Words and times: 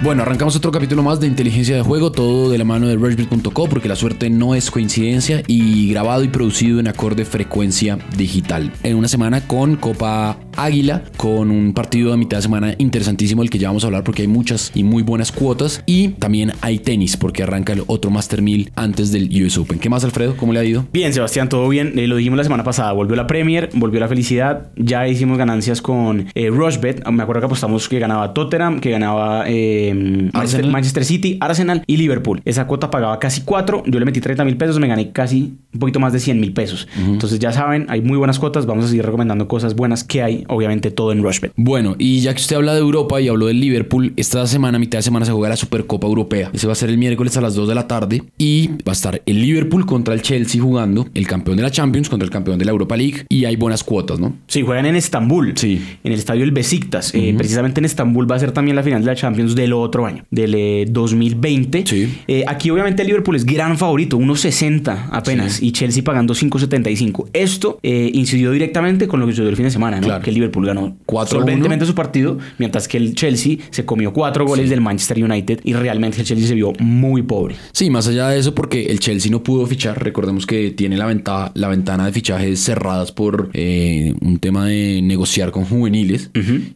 Bueno, 0.00 0.22
arrancamos 0.22 0.54
otro 0.54 0.70
capítulo 0.70 1.02
más 1.02 1.18
de 1.18 1.26
inteligencia 1.26 1.74
de 1.74 1.82
juego, 1.82 2.12
todo 2.12 2.50
de 2.50 2.56
la 2.56 2.64
mano 2.64 2.86
de 2.86 2.94
Rushbit.co, 2.94 3.68
porque 3.68 3.88
la 3.88 3.96
suerte 3.96 4.30
no 4.30 4.54
es 4.54 4.70
coincidencia 4.70 5.42
y 5.48 5.90
grabado 5.90 6.22
y 6.22 6.28
producido 6.28 6.78
en 6.78 6.86
acorde 6.86 7.24
frecuencia 7.24 7.98
digital. 8.16 8.72
En 8.84 8.94
una 8.94 9.08
semana 9.08 9.40
con 9.40 9.74
Copa 9.74 10.38
Águila, 10.58 11.02
con 11.16 11.50
un 11.50 11.72
partido 11.72 12.12
de 12.12 12.16
mitad 12.16 12.38
de 12.38 12.42
semana 12.42 12.74
interesantísimo 12.78 13.42
del 13.42 13.50
que 13.50 13.58
ya 13.58 13.68
vamos 13.68 13.82
a 13.82 13.88
hablar 13.88 14.04
porque 14.04 14.22
hay 14.22 14.28
muchas 14.28 14.70
y 14.74 14.84
muy 14.84 15.02
buenas 15.02 15.32
cuotas. 15.32 15.82
Y 15.84 16.08
también 16.08 16.52
hay 16.60 16.78
tenis, 16.78 17.16
porque 17.16 17.42
arranca 17.42 17.72
el 17.72 17.82
otro 17.88 18.10
Master 18.10 18.40
1000 18.40 18.72
antes 18.76 19.10
del 19.10 19.28
US 19.42 19.58
Open. 19.58 19.80
¿Qué 19.80 19.88
más, 19.88 20.04
Alfredo? 20.04 20.36
¿Cómo 20.36 20.52
le 20.52 20.60
ha 20.60 20.64
ido? 20.64 20.86
Bien, 20.92 21.12
Sebastián, 21.12 21.48
todo 21.48 21.68
bien. 21.68 21.98
Eh, 21.98 22.06
lo 22.06 22.16
dijimos 22.16 22.36
la 22.36 22.44
semana 22.44 22.62
pasada. 22.62 22.92
Volvió 22.92 23.16
la 23.16 23.26
Premier, 23.26 23.70
volvió 23.74 23.98
la 23.98 24.08
felicidad. 24.08 24.68
Ya 24.76 25.08
hicimos 25.08 25.38
ganancias 25.38 25.82
con 25.82 26.26
eh, 26.34 26.50
Rushbet. 26.50 27.04
Me 27.08 27.22
acuerdo 27.22 27.40
que 27.40 27.46
apostamos 27.46 27.88
que 27.88 27.98
ganaba 27.98 28.32
Tottenham, 28.34 28.80
que 28.80 28.90
ganaba 28.90 29.44
eh, 29.48 29.87
Manchester, 29.94 30.66
Manchester 30.66 31.04
City, 31.04 31.38
Arsenal 31.40 31.82
y 31.86 31.96
Liverpool. 31.96 32.40
Esa 32.44 32.66
cuota 32.66 32.90
pagaba 32.90 33.18
casi 33.18 33.42
4. 33.42 33.84
Yo 33.86 33.98
le 33.98 34.04
metí 34.04 34.20
30 34.20 34.44
mil 34.44 34.56
pesos, 34.56 34.78
me 34.78 34.88
gané 34.88 35.12
casi 35.12 35.58
un 35.72 35.80
poquito 35.80 36.00
más 36.00 36.12
de 36.12 36.20
100 36.20 36.40
mil 36.40 36.52
pesos. 36.52 36.88
Entonces 36.96 37.38
ya 37.38 37.52
saben, 37.52 37.86
hay 37.88 38.00
muy 38.00 38.16
buenas 38.16 38.38
cuotas. 38.38 38.66
Vamos 38.66 38.86
a 38.86 38.88
seguir 38.88 39.04
recomendando 39.04 39.48
cosas 39.48 39.74
buenas 39.76 40.02
que 40.04 40.22
hay. 40.22 40.44
Obviamente 40.48 40.90
todo 40.90 41.12
en 41.12 41.22
Rushbet. 41.22 41.52
Bueno, 41.56 41.94
y 41.98 42.20
ya 42.20 42.32
que 42.34 42.40
usted 42.40 42.56
habla 42.56 42.72
de 42.74 42.80
Europa 42.80 43.20
y 43.20 43.28
habló 43.28 43.46
del 43.46 43.60
Liverpool, 43.60 44.12
esta 44.16 44.46
semana, 44.46 44.78
mitad 44.78 44.98
de 44.98 45.02
semana, 45.02 45.26
se 45.26 45.32
juega 45.32 45.50
la 45.50 45.56
Supercopa 45.56 46.06
Europea. 46.06 46.50
Ese 46.52 46.66
va 46.66 46.72
a 46.72 46.76
ser 46.76 46.88
el 46.90 46.98
miércoles 46.98 47.36
a 47.36 47.40
las 47.40 47.54
2 47.54 47.68
de 47.68 47.74
la 47.74 47.86
tarde 47.86 48.22
y 48.38 48.68
va 48.68 48.90
a 48.90 48.92
estar 48.92 49.20
el 49.26 49.40
Liverpool 49.42 49.84
contra 49.86 50.14
el 50.14 50.22
Chelsea 50.22 50.60
jugando, 50.60 51.06
el 51.14 51.26
campeón 51.26 51.56
de 51.58 51.62
la 51.62 51.70
Champions 51.70 52.08
contra 52.08 52.24
el 52.24 52.30
campeón 52.30 52.58
de 52.58 52.64
la 52.64 52.70
Europa 52.70 52.96
League 52.96 53.26
y 53.28 53.44
hay 53.44 53.56
buenas 53.56 53.84
cuotas, 53.84 54.18
¿no? 54.18 54.34
Sí, 54.46 54.62
juegan 54.62 54.86
en 54.86 54.96
Estambul, 54.96 55.52
Sí. 55.56 55.82
en 56.02 56.12
el 56.12 56.18
estadio 56.18 56.44
El 56.44 56.52
Besiktas. 56.52 57.14
Eh, 57.14 57.34
precisamente 57.36 57.80
en 57.80 57.84
Estambul 57.84 58.30
va 58.30 58.36
a 58.36 58.38
ser 58.38 58.52
también 58.52 58.74
la 58.76 58.82
final 58.82 59.00
de 59.02 59.06
la 59.06 59.14
Champions 59.14 59.54
del 59.54 59.72
otro 59.74 60.06
año, 60.06 60.24
del 60.30 60.54
eh, 60.54 60.86
2020. 60.88 61.84
Sí. 61.86 62.08
Eh, 62.26 62.44
aquí 62.46 62.70
obviamente 62.70 63.02
el 63.02 63.08
Liverpool 63.08 63.36
es 63.36 63.44
gran 63.44 63.76
favorito, 63.76 64.16
1.60 64.18 65.08
apenas, 65.10 65.57
y 65.62 65.72
Chelsea 65.72 66.02
pagando 66.02 66.34
5.75. 66.34 67.28
Esto 67.32 67.78
eh, 67.82 68.10
incidió 68.14 68.50
directamente 68.52 69.08
con 69.08 69.20
lo 69.20 69.26
que 69.26 69.32
sucedió 69.32 69.50
el 69.50 69.56
fin 69.56 69.64
de 69.66 69.70
semana, 69.70 70.00
¿no? 70.00 70.06
Claro. 70.06 70.22
Que 70.24 70.30
el 70.30 70.34
Liverpool 70.34 70.66
ganó 70.66 70.96
4 71.06 71.38
a 71.38 71.42
1. 71.42 71.46
solventemente 71.46 71.86
su 71.86 71.94
partido, 71.94 72.38
mientras 72.58 72.88
que 72.88 72.96
el 72.98 73.14
Chelsea 73.14 73.56
se 73.70 73.84
comió 73.84 74.12
cuatro 74.12 74.46
goles 74.46 74.70
del 74.70 74.80
Manchester 74.80 75.22
United 75.22 75.60
y 75.64 75.74
realmente 75.74 76.20
el 76.20 76.26
Chelsea 76.26 76.46
se 76.48 76.54
vio 76.54 76.72
muy 76.80 77.22
pobre. 77.22 77.56
Sí, 77.72 77.90
más 77.90 78.08
allá 78.08 78.28
de 78.28 78.38
eso, 78.38 78.54
porque 78.54 78.86
el 78.86 79.00
Chelsea 79.00 79.30
no 79.30 79.42
pudo 79.42 79.66
fichar. 79.66 80.02
Recordemos 80.02 80.46
que 80.46 80.70
tiene 80.70 80.96
la, 80.96 81.06
venta- 81.06 81.52
la 81.54 81.68
ventana 81.68 82.06
de 82.06 82.12
fichajes 82.12 82.60
cerradas 82.60 83.12
por 83.12 83.50
eh, 83.54 84.14
un 84.20 84.38
tema 84.38 84.66
de 84.66 85.00
negociar 85.02 85.50
con 85.50 85.64
juveniles. 85.64 86.30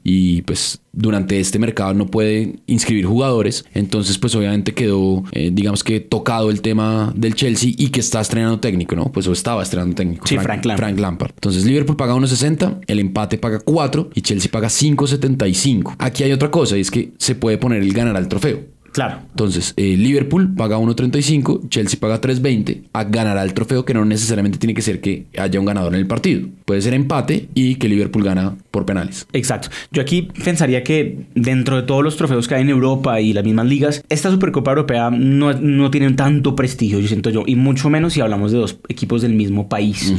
Y 0.05 0.42
pues 0.42 0.80
durante 0.93 1.41
este 1.41 1.59
mercado 1.59 1.95
no 1.95 2.07
puede 2.07 2.57
inscribir 2.67 3.07
jugadores. 3.07 3.65
Entonces, 3.75 4.19
pues 4.19 4.35
obviamente 4.35 4.75
quedó, 4.75 5.25
eh, 5.33 5.51
digamos 5.53 5.83
que 5.83 6.01
tocado 6.01 6.51
el 6.51 6.61
tema 6.61 7.12
del 7.17 7.35
Chelsea 7.35 7.73
y 7.77 7.89
que 7.89 8.01
está 8.01 8.21
estrenando 8.21 8.61
técnico, 8.61 8.95
¿no? 8.95 9.11
Pues 9.11 9.27
o 9.27 9.33
estaba 9.33 9.63
estrenando 9.63 9.95
técnico. 9.95 10.27
Sí, 10.27 10.37
Frank 10.37 10.65
Lampard. 10.65 10.79
Frank 10.79 11.01
Lampard. 11.01 11.31
Entonces, 11.35 11.65
Liverpool 11.65 11.97
paga 11.97 12.15
1.60, 12.15 12.81
el 12.87 12.98
empate 12.98 13.39
paga 13.39 13.61
4 13.61 14.11
y 14.15 14.20
Chelsea 14.20 14.51
paga 14.51 14.69
5.75. 14.69 15.97
Aquí 15.98 16.23
hay 16.23 16.33
otra 16.33 16.51
cosa 16.51 16.77
y 16.77 16.81
es 16.81 16.91
que 16.91 17.13
se 17.19 17.35
puede 17.35 17.59
poner 17.59 17.83
el 17.83 17.93
ganar 17.93 18.17
al 18.17 18.29
trofeo. 18.29 18.61
Claro. 18.93 19.21
Entonces, 19.31 19.73
eh, 19.77 19.97
Liverpool 19.97 20.55
paga 20.55 20.79
1.35, 20.79 21.69
Chelsea 21.69 21.98
paga 21.98 22.21
3.20, 22.21 22.83
a 22.93 23.05
ganará 23.05 23.43
el 23.43 23.55
trofeo 23.55 23.85
que 23.85 23.95
no 23.95 24.05
necesariamente 24.05 24.59
tiene 24.59 24.75
que 24.75 24.83
ser 24.83 25.01
que 25.01 25.27
haya 25.39 25.59
un 25.59 25.67
ganador 25.67 25.95
en 25.95 26.01
el 26.01 26.07
partido. 26.07 26.48
Puede 26.65 26.83
ser 26.83 26.95
empate 26.95 27.48
y 27.55 27.77
que 27.77 27.89
Liverpool 27.89 28.23
gana 28.23 28.57
por 28.70 28.85
penales. 28.85 29.27
Exacto. 29.33 29.69
Yo 29.91 30.03
aquí 30.03 30.29
pensaría 30.45 30.83
que 30.83 31.27
dentro 31.35 31.77
de 31.77 31.83
todos 31.83 32.05
los 32.05 32.17
trofeos 32.17 32.47
que 32.48 32.55
hay 32.55 32.63
en 32.63 32.69
Europa 32.69 33.20
y 33.20 33.33
las 33.33 33.45
mismas 33.45 33.67
ligas, 33.67 34.05
esta 34.08 34.31
Supercopa 34.31 34.70
Europea 34.70 35.11
no, 35.11 35.52
no 35.55 35.91
tiene 35.91 36.13
tanto 36.13 36.55
prestigio, 36.55 37.01
yo 37.01 37.08
siento 37.08 37.31
yo, 37.31 37.45
y 37.47 37.57
mucho 37.57 37.89
menos 37.89 38.13
si 38.13 38.20
hablamos 38.20 38.52
de 38.52 38.58
dos 38.58 38.79
equipos 38.89 39.23
del 39.23 39.35
mismo 39.35 39.69
país. 39.69 40.13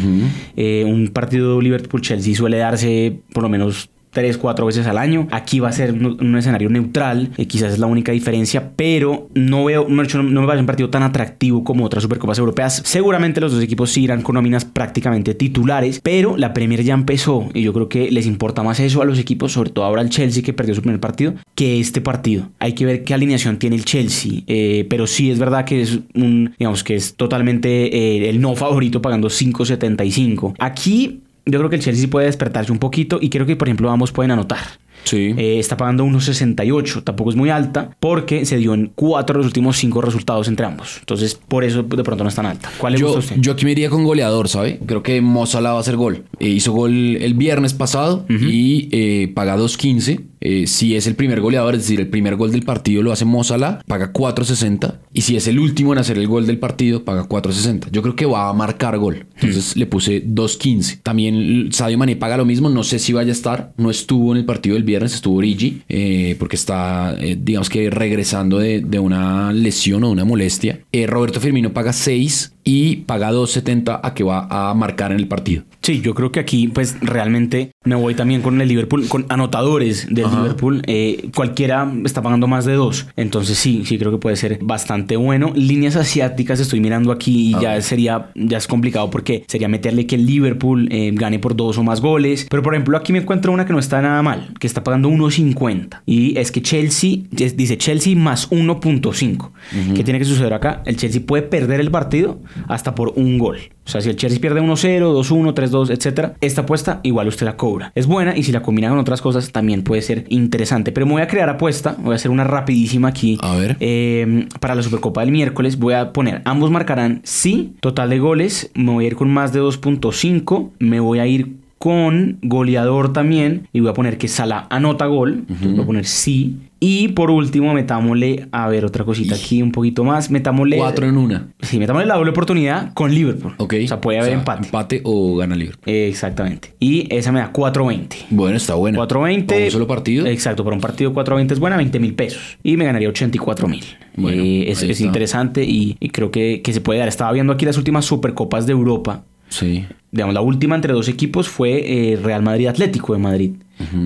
Eh, 0.55 0.83
un 0.85 1.09
partido 1.09 1.61
Liverpool-Chelsea 1.61 2.35
suele 2.35 2.57
darse 2.57 3.19
por 3.33 3.43
lo 3.43 3.49
menos 3.49 3.89
tres, 4.13 4.37
cuatro 4.37 4.65
veces 4.65 4.87
al 4.87 4.97
año. 4.97 5.27
Aquí 5.31 5.59
va 5.59 5.69
a 5.69 5.73
ser 5.73 5.91
un, 5.91 6.37
escenario 6.37 6.69
neutral, 6.69 7.31
eh, 7.37 7.47
quizás 7.47 7.73
es 7.73 7.79
la 7.79 7.87
única 7.87 8.11
diferencia, 8.11 8.71
pero 8.75 9.29
no 9.33 9.65
veo, 9.65 9.87
no, 9.89 10.03
no, 10.03 10.41
me 10.41 10.47
parece 10.47 10.61
un 10.61 10.67
partido 10.67 10.89
tan 10.89 11.03
atractivo 11.03 11.63
como 11.63 11.85
otras 11.85 12.03
Supercopas 12.03 12.37
Europeas. 12.37 12.81
Seguramente 12.85 13.41
los 13.41 13.51
dos 13.51 13.61
equipos 13.61 13.91
sí 13.91 14.03
irán 14.03 14.21
con 14.21 14.35
nóminas 14.35 14.65
prácticamente 14.65 15.33
titulares, 15.33 15.99
pero 16.01 16.37
la 16.37 16.53
Premier 16.53 16.83
ya 16.83 16.93
empezó 16.93 17.49
y 17.53 17.63
yo 17.63 17.73
creo 17.73 17.89
que 17.89 18.11
les 18.11 18.25
importa 18.25 18.63
más 18.63 18.79
eso 18.79 19.01
a 19.01 19.05
los 19.05 19.19
equipos, 19.19 19.51
sobre 19.51 19.71
todo 19.71 19.85
ahora 19.85 20.01
el 20.01 20.09
Chelsea 20.09 20.43
que 20.43 20.53
perdió 20.53 20.75
su 20.75 20.81
primer 20.81 20.99
partido, 20.99 21.33
que 21.55 21.79
este 21.79 22.01
partido. 22.01 22.49
Hay 22.59 22.73
que 22.73 22.85
ver 22.85 23.03
qué 23.03 23.13
alineación 23.13 23.57
tiene 23.57 23.75
el 23.75 23.85
Chelsea, 23.85 24.41
eh, 24.47 24.85
pero 24.89 25.07
sí 25.07 25.31
es 25.31 25.39
verdad 25.39 25.65
que 25.65 25.81
es 25.81 25.99
un, 26.13 26.53
digamos 26.59 26.83
que 26.83 26.95
es 26.95 27.15
totalmente 27.15 27.95
eh, 27.95 28.29
el 28.29 28.41
no 28.41 28.55
favorito 28.55 29.01
pagando 29.01 29.29
5.75. 29.29 30.55
Aquí 30.59 31.22
yo 31.45 31.59
creo 31.59 31.69
que 31.69 31.77
el 31.77 31.81
Chelsea 31.81 32.09
puede 32.09 32.27
despertarse 32.27 32.71
un 32.71 32.79
poquito 32.79 33.19
y 33.21 33.29
creo 33.29 33.45
que, 33.45 33.55
por 33.55 33.67
ejemplo, 33.67 33.89
ambos 33.89 34.11
pueden 34.11 34.31
anotar. 34.31 34.59
Sí. 35.03 35.33
Eh, 35.37 35.59
está 35.59 35.75
pagando 35.75 36.05
1.68, 36.05 37.03
tampoco 37.03 37.29
es 37.29 37.35
muy 37.35 37.49
alta, 37.49 37.89
porque 37.99 38.45
se 38.45 38.57
dio 38.57 38.73
en 38.73 38.91
cuatro 38.95 39.33
de 39.33 39.37
los 39.39 39.47
últimos 39.47 39.77
cinco 39.77 40.01
resultados 40.01 40.47
entre 40.47 40.65
ambos. 40.65 40.97
Entonces, 40.99 41.35
por 41.35 41.63
eso 41.63 41.83
de 41.83 42.03
pronto 42.03 42.23
no 42.23 42.29
es 42.29 42.35
tan 42.35 42.45
alta. 42.45 42.71
¿Cuál 42.77 42.93
le 42.93 42.99
gusta 42.99 43.13
yo, 43.13 43.19
usted? 43.19 43.35
yo 43.39 43.51
aquí 43.51 43.65
me 43.65 43.71
iría 43.71 43.89
con 43.89 44.03
goleador, 44.05 44.47
¿sabe? 44.47 44.79
Creo 44.85 45.03
que 45.03 45.19
Mo 45.19 45.45
Salah 45.45 45.71
va 45.71 45.77
a 45.77 45.81
hacer 45.81 45.97
gol. 45.97 46.23
Eh, 46.39 46.47
hizo 46.47 46.71
gol 46.71 47.17
el 47.17 47.33
viernes 47.33 47.73
pasado 47.73 48.25
y 48.29 48.87
eh, 48.91 49.31
paga 49.33 49.57
2.15. 49.57 50.21
Eh, 50.45 50.67
si 50.67 50.95
es 50.95 51.07
el 51.07 51.15
primer 51.15 51.39
goleador, 51.39 51.73
es 51.75 51.83
decir, 51.83 52.01
el 52.01 52.09
primer 52.09 52.35
gol 52.35 52.51
del 52.51 52.63
partido 52.63 53.01
lo 53.01 53.13
hace 53.13 53.23
Mo 53.23 53.43
Salah, 53.43 53.81
paga 53.87 54.11
4.60. 54.11 54.99
Y 55.13 55.21
si 55.21 55.37
es 55.37 55.47
el 55.47 55.57
último 55.57 55.93
en 55.93 55.99
hacer 55.99 56.17
el 56.17 56.27
gol 56.27 56.45
del 56.45 56.59
partido, 56.59 57.05
paga 57.05 57.27
4.60. 57.27 57.89
Yo 57.91 58.01
creo 58.01 58.15
que 58.15 58.25
va 58.25 58.49
a 58.49 58.53
marcar 58.53 58.97
gol. 58.97 59.25
Entonces 59.35 59.77
le 59.77 59.85
puse 59.85 60.23
2.15. 60.25 60.99
También 61.01 61.71
Sadio 61.71 61.97
Mané 61.97 62.17
paga 62.17 62.35
lo 62.35 62.45
mismo. 62.45 62.69
No 62.69 62.83
sé 62.83 62.99
si 62.99 63.13
vaya 63.13 63.29
a 63.29 63.33
estar. 63.33 63.73
No 63.77 63.89
estuvo 63.89 64.33
en 64.33 64.39
el 64.39 64.45
partido 64.45 64.75
del 64.75 64.83
viernes, 64.83 65.13
estuvo 65.13 65.37
Origi, 65.37 65.81
eh, 65.87 66.35
porque 66.37 66.57
está, 66.57 67.15
eh, 67.19 67.37
digamos 67.41 67.69
que 67.69 67.89
regresando 67.89 68.59
de, 68.59 68.81
de 68.81 68.99
una 68.99 69.53
lesión 69.53 70.03
o 70.03 70.11
una 70.11 70.25
molestia. 70.25 70.81
Roberto 71.07 71.39
Firmino 71.39 71.73
paga 71.73 71.93
6 71.93 72.53
y 72.63 72.97
paga 72.97 73.31
2.70 73.31 73.99
a 74.01 74.13
que 74.13 74.23
va 74.23 74.47
a 74.49 74.73
marcar 74.73 75.11
en 75.11 75.19
el 75.19 75.27
partido. 75.27 75.63
Sí, 75.81 76.01
yo 76.01 76.13
creo 76.15 76.31
que 76.31 76.39
aquí, 76.39 76.69
pues 76.69 76.97
realmente 77.01 77.71
me 77.83 77.95
voy 77.95 78.15
también 78.15 78.41
con 78.41 78.61
el 78.61 78.67
Liverpool, 78.69 79.07
con 79.09 79.25
anotadores 79.27 80.07
del 80.09 80.25
Ajá. 80.25 80.41
Liverpool. 80.41 80.81
Eh, 80.87 81.29
cualquiera 81.35 81.91
está 82.05 82.21
pagando 82.21 82.47
más 82.47 82.63
de 82.63 82.73
dos. 82.73 83.07
Entonces, 83.17 83.57
sí, 83.57 83.83
sí 83.85 83.97
creo 83.97 84.11
que 84.11 84.17
puede 84.17 84.37
ser 84.37 84.59
bastante 84.61 85.17
bueno. 85.17 85.51
Líneas 85.55 85.97
asiáticas 85.97 86.59
estoy 86.61 86.79
mirando 86.79 87.11
aquí 87.11 87.49
y 87.49 87.61
ya 87.61 87.81
sería, 87.81 88.29
ya 88.35 88.57
es 88.57 88.67
complicado 88.67 89.09
porque 89.09 89.43
sería 89.47 89.67
meterle 89.67 90.07
que 90.07 90.15
el 90.15 90.25
Liverpool 90.25 90.87
eh, 90.89 91.11
gane 91.13 91.39
por 91.39 91.55
dos 91.55 91.77
o 91.77 91.83
más 91.83 91.99
goles. 91.99 92.47
Pero, 92.49 92.63
por 92.63 92.73
ejemplo, 92.73 92.97
aquí 92.97 93.11
me 93.11 93.19
encuentro 93.19 93.51
una 93.51 93.65
que 93.65 93.73
no 93.73 93.79
está 93.79 94.01
nada 94.01 94.21
mal, 94.21 94.53
que 94.59 94.67
está 94.67 94.85
pagando 94.85 95.09
1.50. 95.09 96.01
Y 96.05 96.37
es 96.37 96.51
que 96.53 96.61
Chelsea, 96.61 97.17
dice 97.29 97.77
Chelsea 97.77 98.15
más 98.15 98.49
1.5. 98.51 99.51
¿Qué 99.95 100.03
tiene 100.03 100.19
que 100.19 100.25
suceder 100.25 100.53
acá? 100.53 100.81
El 100.85 100.95
Chelsea 100.95 101.21
puede 101.25 101.43
perder 101.43 101.81
el 101.81 101.91
partido 101.91 102.39
hasta 102.67 102.95
por 102.95 103.13
un 103.15 103.37
gol. 103.37 103.59
O 103.85 103.89
sea, 103.89 104.01
si 104.01 104.09
el 104.09 104.15
Chelsea 104.15 104.39
pierde 104.39 104.61
1-0, 104.61 105.01
2-1, 105.01 105.53
3-2, 105.53 105.89
etcétera, 105.91 106.35
esta 106.39 106.61
apuesta 106.61 107.01
igual 107.03 107.27
usted 107.27 107.45
la 107.45 107.57
cobra. 107.57 107.91
Es 107.95 108.07
buena 108.07 108.35
y 108.37 108.43
si 108.43 108.51
la 108.51 108.61
combina 108.61 108.89
con 108.89 108.97
otras 108.97 109.21
cosas 109.21 109.51
también 109.51 109.83
puede 109.83 110.01
ser 110.01 110.25
interesante. 110.29 110.91
Pero 110.91 111.05
me 111.05 111.13
voy 111.13 111.21
a 111.21 111.27
crear 111.27 111.49
apuesta, 111.49 111.95
voy 111.99 112.13
a 112.13 112.15
hacer 112.15 112.31
una 112.31 112.45
rapidísima 112.45 113.09
aquí. 113.09 113.37
A 113.41 113.55
ver. 113.55 113.77
Eh, 113.79 114.47
para 114.59 114.75
la 114.75 114.83
Supercopa 114.83 115.21
del 115.21 115.31
miércoles 115.31 115.77
voy 115.77 115.95
a 115.95 116.13
poner, 116.13 116.41
ambos 116.45 116.71
marcarán 116.71 117.21
sí, 117.23 117.75
total 117.81 118.09
de 118.09 118.19
goles, 118.19 118.71
me 118.73 118.91
voy 118.91 119.05
a 119.05 119.07
ir 119.07 119.15
con 119.15 119.29
más 119.29 119.51
de 119.51 119.61
2.5, 119.61 120.71
me 120.79 120.99
voy 120.99 121.19
a 121.19 121.27
ir 121.27 121.62
con 121.83 122.37
goleador 122.41 123.11
también 123.11 123.67
y 123.73 123.81
voy 123.81 123.89
a 123.89 123.93
poner 123.93 124.17
que 124.17 124.29
Sala 124.29 124.67
anota 124.69 125.05
gol, 125.05 125.43
entonces 125.49 125.73
voy 125.73 125.81
a 125.81 125.85
poner 125.85 126.05
sí. 126.05 126.55
Y 126.79 127.09
por 127.09 127.29
último, 127.29 127.73
metámosle, 127.73 128.47
a 128.53 128.69
ver, 128.69 128.85
otra 128.85 129.03
cosita 129.03 129.35
aquí 129.35 129.61
un 129.61 129.73
poquito 129.73 130.05
más, 130.05 130.31
metámosle... 130.31 130.77
4 130.77 131.07
en 131.07 131.17
una. 131.17 131.47
Sí, 131.59 131.79
metámosle 131.79 132.07
la 132.07 132.15
doble 132.15 132.31
oportunidad 132.31 132.93
con 132.93 133.13
Liverpool. 133.13 133.55
Ok. 133.57 133.75
O 133.83 133.87
sea, 133.89 133.99
puede 133.99 134.19
haber 134.19 134.31
empate. 134.31 134.65
Empate 134.65 135.01
o 135.03 135.35
gana 135.35 135.57
Liverpool. 135.57 135.83
Eh, 135.85 136.07
exactamente. 136.07 136.73
Y 136.79 137.13
esa 137.13 137.33
me 137.33 137.41
da 137.41 137.51
4.20. 137.51 138.27
Bueno, 138.29 138.55
está 138.55 138.75
bueno. 138.75 139.05
4.20. 139.05 139.45
Para 139.45 139.65
un 139.65 139.71
solo 139.71 139.87
partido. 139.87 140.25
Exacto, 140.25 140.63
para 140.63 140.77
un 140.77 140.81
partido 140.81 141.13
4.20 141.13 141.51
es 141.51 141.59
buena, 141.59 141.75
20 141.75 141.99
mil 141.99 142.13
pesos. 142.13 142.57
Y 142.63 142.77
me 142.77 142.85
ganaría 142.85 143.09
84 143.09 143.67
mil. 143.67 143.83
Bueno, 144.15 144.41
es, 144.41 144.81
ahí 144.81 144.91
es 144.91 145.01
interesante 145.01 145.65
y, 145.65 145.97
y 145.99 146.09
creo 146.11 146.31
que, 146.31 146.61
que 146.61 146.71
se 146.71 146.79
puede 146.79 146.99
dar. 146.99 147.09
Estaba 147.09 147.33
viendo 147.33 147.51
aquí 147.51 147.65
las 147.65 147.77
últimas 147.77 148.05
Supercopas 148.05 148.67
de 148.67 148.71
Europa. 148.71 149.25
Sí. 149.49 149.85
Digamos, 150.11 150.33
la 150.33 150.41
última 150.41 150.75
entre 150.75 150.93
dos 150.93 151.07
equipos 151.07 151.47
fue 151.47 152.11
eh, 152.11 152.15
Real 152.17 152.43
Madrid 152.43 152.67
Atlético 152.67 153.13
de 153.13 153.19
Madrid. 153.19 153.51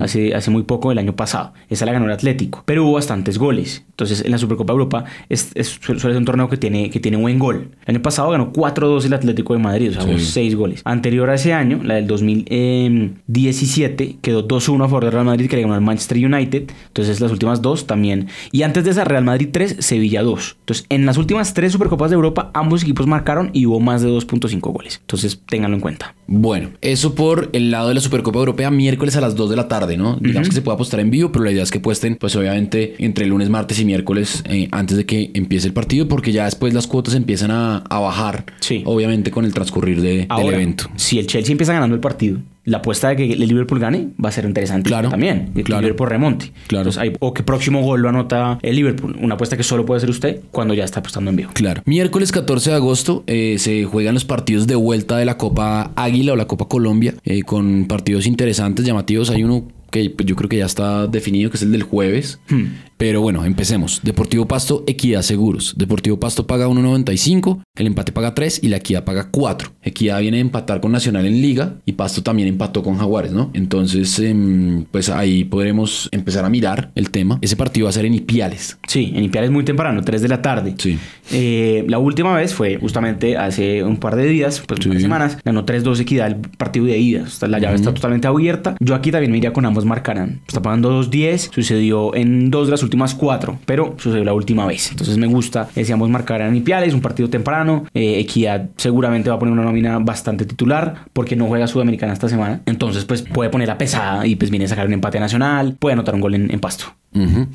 Hace, 0.00 0.34
hace 0.34 0.50
muy 0.50 0.62
poco, 0.62 0.92
el 0.92 0.98
año 0.98 1.14
pasado. 1.14 1.52
Esa 1.68 1.86
la 1.86 1.92
ganó 1.92 2.06
el 2.06 2.12
Atlético, 2.12 2.62
pero 2.64 2.84
hubo 2.84 2.94
bastantes 2.94 3.38
goles. 3.38 3.84
Entonces, 3.90 4.24
en 4.24 4.30
la 4.30 4.38
Supercopa 4.38 4.72
de 4.72 4.78
Europa 4.78 5.04
es, 5.28 5.52
suele 5.80 6.00
ser 6.00 6.16
un 6.16 6.24
torneo 6.24 6.48
que 6.48 6.56
tiene, 6.56 6.90
que 6.90 7.00
tiene 7.00 7.16
buen 7.16 7.38
gol. 7.38 7.70
El 7.84 7.96
año 7.96 8.02
pasado 8.02 8.30
ganó 8.30 8.52
4-2 8.52 9.04
el 9.06 9.14
Atlético 9.14 9.54
de 9.54 9.58
Madrid, 9.58 9.90
o 9.90 9.94
sea, 9.94 10.04
hubo 10.04 10.18
6 10.18 10.54
goles. 10.54 10.82
Anterior 10.84 11.28
a 11.30 11.34
ese 11.34 11.52
año, 11.52 11.80
la 11.82 11.94
del 11.94 12.06
2017, 12.06 14.18
quedó 14.22 14.46
2-1 14.46 14.84
a 14.84 14.88
favor 14.88 15.04
del 15.04 15.12
Real 15.12 15.24
Madrid, 15.24 15.48
que 15.48 15.56
le 15.56 15.62
ganó 15.62 15.74
al 15.74 15.80
Manchester 15.80 16.24
United. 16.24 16.70
Entonces, 16.86 17.20
las 17.20 17.32
últimas 17.32 17.62
dos 17.62 17.86
también. 17.86 18.28
Y 18.52 18.62
antes 18.62 18.84
de 18.84 18.90
esa, 18.90 19.04
Real 19.04 19.24
Madrid 19.24 19.48
3, 19.52 19.76
Sevilla 19.80 20.22
2. 20.22 20.56
Entonces, 20.60 20.86
en 20.88 21.06
las 21.06 21.18
últimas 21.18 21.54
tres 21.54 21.72
Supercopas 21.72 22.10
de 22.10 22.14
Europa, 22.14 22.50
ambos 22.54 22.82
equipos 22.82 23.06
marcaron 23.06 23.50
y 23.52 23.66
hubo 23.66 23.80
más 23.80 24.02
de 24.02 24.08
2.5 24.08 24.60
goles. 24.72 24.98
Entonces, 25.00 25.42
ténganlo 25.46 25.76
en 25.76 25.80
cuenta. 25.80 26.14
Bueno, 26.26 26.70
eso 26.80 27.14
por 27.14 27.50
el 27.52 27.70
lado 27.70 27.88
de 27.88 27.94
la 27.94 28.00
Supercopa 28.00 28.38
Europea, 28.38 28.70
miércoles 28.70 29.16
a 29.16 29.20
las 29.20 29.34
2 29.34 29.50
de 29.50 29.56
la 29.58 29.68
tarde, 29.68 29.96
¿no? 29.96 30.16
Digamos 30.20 30.48
que 30.48 30.54
se 30.54 30.62
puede 30.62 30.74
apostar 30.74 31.00
en 31.00 31.10
vivo, 31.10 31.30
pero 31.30 31.44
la 31.44 31.52
idea 31.52 31.62
es 31.62 31.70
que 31.70 31.80
puesten, 31.80 32.16
pues 32.16 32.34
obviamente, 32.36 32.94
entre 32.98 33.26
lunes, 33.26 33.50
martes 33.50 33.78
y 33.80 33.84
miércoles 33.84 34.42
eh, 34.48 34.68
antes 34.70 34.96
de 34.96 35.04
que 35.04 35.30
empiece 35.34 35.66
el 35.66 35.72
partido, 35.72 36.08
porque 36.08 36.32
ya 36.32 36.44
después 36.44 36.72
las 36.74 36.86
cuotas 36.86 37.14
empiezan 37.14 37.50
a, 37.50 37.82
bajar, 37.90 38.46
sí. 38.60 38.82
obviamente, 38.86 39.30
con 39.30 39.44
el 39.44 39.52
transcurrir 39.52 40.00
de, 40.00 40.26
del 40.36 40.54
evento. 40.54 40.88
Si 40.96 41.18
el 41.18 41.26
Chelsea 41.26 41.52
empieza 41.52 41.72
ganando 41.72 41.94
el 41.94 42.00
partido 42.00 42.38
la 42.68 42.78
apuesta 42.78 43.08
de 43.08 43.16
que 43.16 43.32
el 43.32 43.40
Liverpool 43.40 43.78
gane 43.78 44.08
va 44.22 44.28
a 44.28 44.32
ser 44.32 44.44
interesante 44.44 44.88
claro, 44.88 45.08
también. 45.08 45.50
Que 45.54 45.62
claro. 45.62 45.80
el 45.80 45.86
Liverpool 45.86 46.08
remonte. 46.08 46.52
Claro. 46.66 46.90
o 47.20 47.34
que 47.34 47.42
próximo 47.42 47.82
gol 47.82 48.02
lo 48.02 48.08
anota 48.08 48.58
el 48.62 48.76
Liverpool. 48.76 49.16
Una 49.20 49.34
apuesta 49.34 49.56
que 49.56 49.62
solo 49.62 49.86
puede 49.86 49.98
hacer 49.98 50.10
usted 50.10 50.40
cuando 50.50 50.74
ya 50.74 50.84
está 50.84 51.00
apostando 51.00 51.30
en 51.30 51.36
vivo. 51.36 51.50
Claro. 51.54 51.82
Miércoles 51.86 52.32
14 52.32 52.70
de 52.70 52.76
agosto 52.76 53.24
eh, 53.26 53.56
se 53.58 53.84
juegan 53.84 54.14
los 54.14 54.24
partidos 54.24 54.66
de 54.66 54.74
vuelta 54.74 55.16
de 55.16 55.24
la 55.24 55.38
Copa 55.38 55.92
Águila 55.96 56.34
o 56.34 56.36
la 56.36 56.46
Copa 56.46 56.68
Colombia 56.68 57.14
eh, 57.24 57.42
con 57.42 57.86
partidos 57.86 58.26
interesantes, 58.26 58.84
llamativos. 58.84 59.30
Hay 59.30 59.44
uno 59.44 59.64
que 59.90 60.14
yo 60.24 60.36
creo 60.36 60.48
que 60.48 60.58
ya 60.58 60.66
está 60.66 61.06
definido, 61.06 61.50
que 61.50 61.56
es 61.56 61.62
el 61.62 61.72
del 61.72 61.82
jueves. 61.82 62.40
Hmm. 62.48 62.66
Pero 62.98 63.20
bueno, 63.20 63.44
empecemos. 63.44 64.00
Deportivo 64.02 64.48
Pasto, 64.48 64.82
Equidad 64.88 65.22
Seguros. 65.22 65.74
Deportivo 65.78 66.18
Pasto 66.18 66.48
paga 66.48 66.66
1.95, 66.66 67.62
el 67.76 67.86
empate 67.86 68.10
paga 68.10 68.34
3 68.34 68.64
y 68.64 68.68
la 68.68 68.78
Equidad 68.78 69.04
paga 69.04 69.28
4. 69.30 69.70
Equidad 69.84 70.20
viene 70.20 70.38
a 70.38 70.40
empatar 70.40 70.80
con 70.80 70.90
Nacional 70.90 71.24
en 71.24 71.40
Liga 71.40 71.76
y 71.86 71.92
Pasto 71.92 72.24
también 72.24 72.48
empató 72.48 72.82
con 72.82 72.98
Jaguares, 72.98 73.30
¿no? 73.30 73.50
Entonces, 73.54 74.18
em, 74.18 74.84
pues 74.90 75.10
ahí 75.10 75.44
podremos 75.44 76.08
empezar 76.10 76.44
a 76.44 76.50
mirar 76.50 76.90
el 76.96 77.10
tema. 77.10 77.38
Ese 77.40 77.54
partido 77.54 77.84
va 77.84 77.90
a 77.90 77.92
ser 77.92 78.04
en 78.04 78.14
Ipiales. 78.14 78.78
Sí, 78.88 79.12
en 79.14 79.22
Ipiales 79.22 79.52
muy 79.52 79.64
temprano, 79.64 80.02
3 80.02 80.20
de 80.20 80.28
la 80.28 80.42
tarde. 80.42 80.74
Sí. 80.78 80.98
Eh, 81.30 81.84
la 81.88 82.00
última 82.00 82.34
vez 82.34 82.52
fue 82.52 82.78
justamente 82.78 83.36
hace 83.36 83.84
un 83.84 83.98
par 83.98 84.16
de 84.16 84.26
días, 84.26 84.60
pues 84.66 84.80
un 84.80 84.86
par 84.86 84.96
de 84.96 85.02
semanas, 85.02 85.38
ganó 85.44 85.64
3-2 85.64 86.00
Equidad 86.00 86.26
el 86.26 86.36
partido 86.36 86.86
de 86.86 86.98
ida. 86.98 87.24
la 87.46 87.60
llave 87.60 87.76
está 87.76 87.94
totalmente 87.94 88.26
abierta. 88.26 88.74
Yo 88.80 88.96
aquí 88.96 89.12
también 89.12 89.30
me 89.30 89.38
iría 89.38 89.52
con 89.52 89.64
ambos 89.66 89.84
marcarán. 89.84 90.40
Está 90.48 90.60
pagando 90.60 91.00
2-10, 91.00 91.50
sucedió 91.52 92.12
en 92.16 92.50
dos 92.50 92.66
de 92.66 92.72
las 92.72 92.82
últimas 92.88 93.14
cuatro, 93.14 93.58
pero 93.66 93.94
sucedió 93.98 94.24
la 94.24 94.32
última 94.32 94.66
vez. 94.66 94.90
Entonces 94.90 95.16
me 95.18 95.26
gusta, 95.26 95.68
decíamos, 95.74 96.08
marcar 96.08 96.42
a 96.42 96.54
Ipiales, 96.54 96.94
un 96.94 97.00
partido 97.00 97.28
temprano. 97.28 97.84
Eh, 97.94 98.18
Equidad 98.18 98.70
seguramente 98.76 99.30
va 99.30 99.36
a 99.36 99.38
poner 99.38 99.52
una 99.52 99.62
nómina 99.62 99.98
bastante 99.98 100.44
titular 100.44 101.04
porque 101.12 101.36
no 101.36 101.46
juega 101.46 101.66
Sudamericana 101.66 102.12
esta 102.12 102.28
semana. 102.28 102.60
Entonces, 102.66 103.04
pues 103.04 103.22
puede 103.22 103.50
poner 103.50 103.68
la 103.68 103.78
pesada 103.78 104.26
y 104.26 104.36
pues 104.36 104.50
viene 104.50 104.64
a 104.64 104.68
sacar 104.68 104.86
un 104.86 104.94
empate 104.94 105.20
nacional, 105.20 105.76
puede 105.78 105.92
anotar 105.92 106.14
un 106.14 106.20
gol 106.20 106.34
en, 106.34 106.60
pasto. 106.60 106.86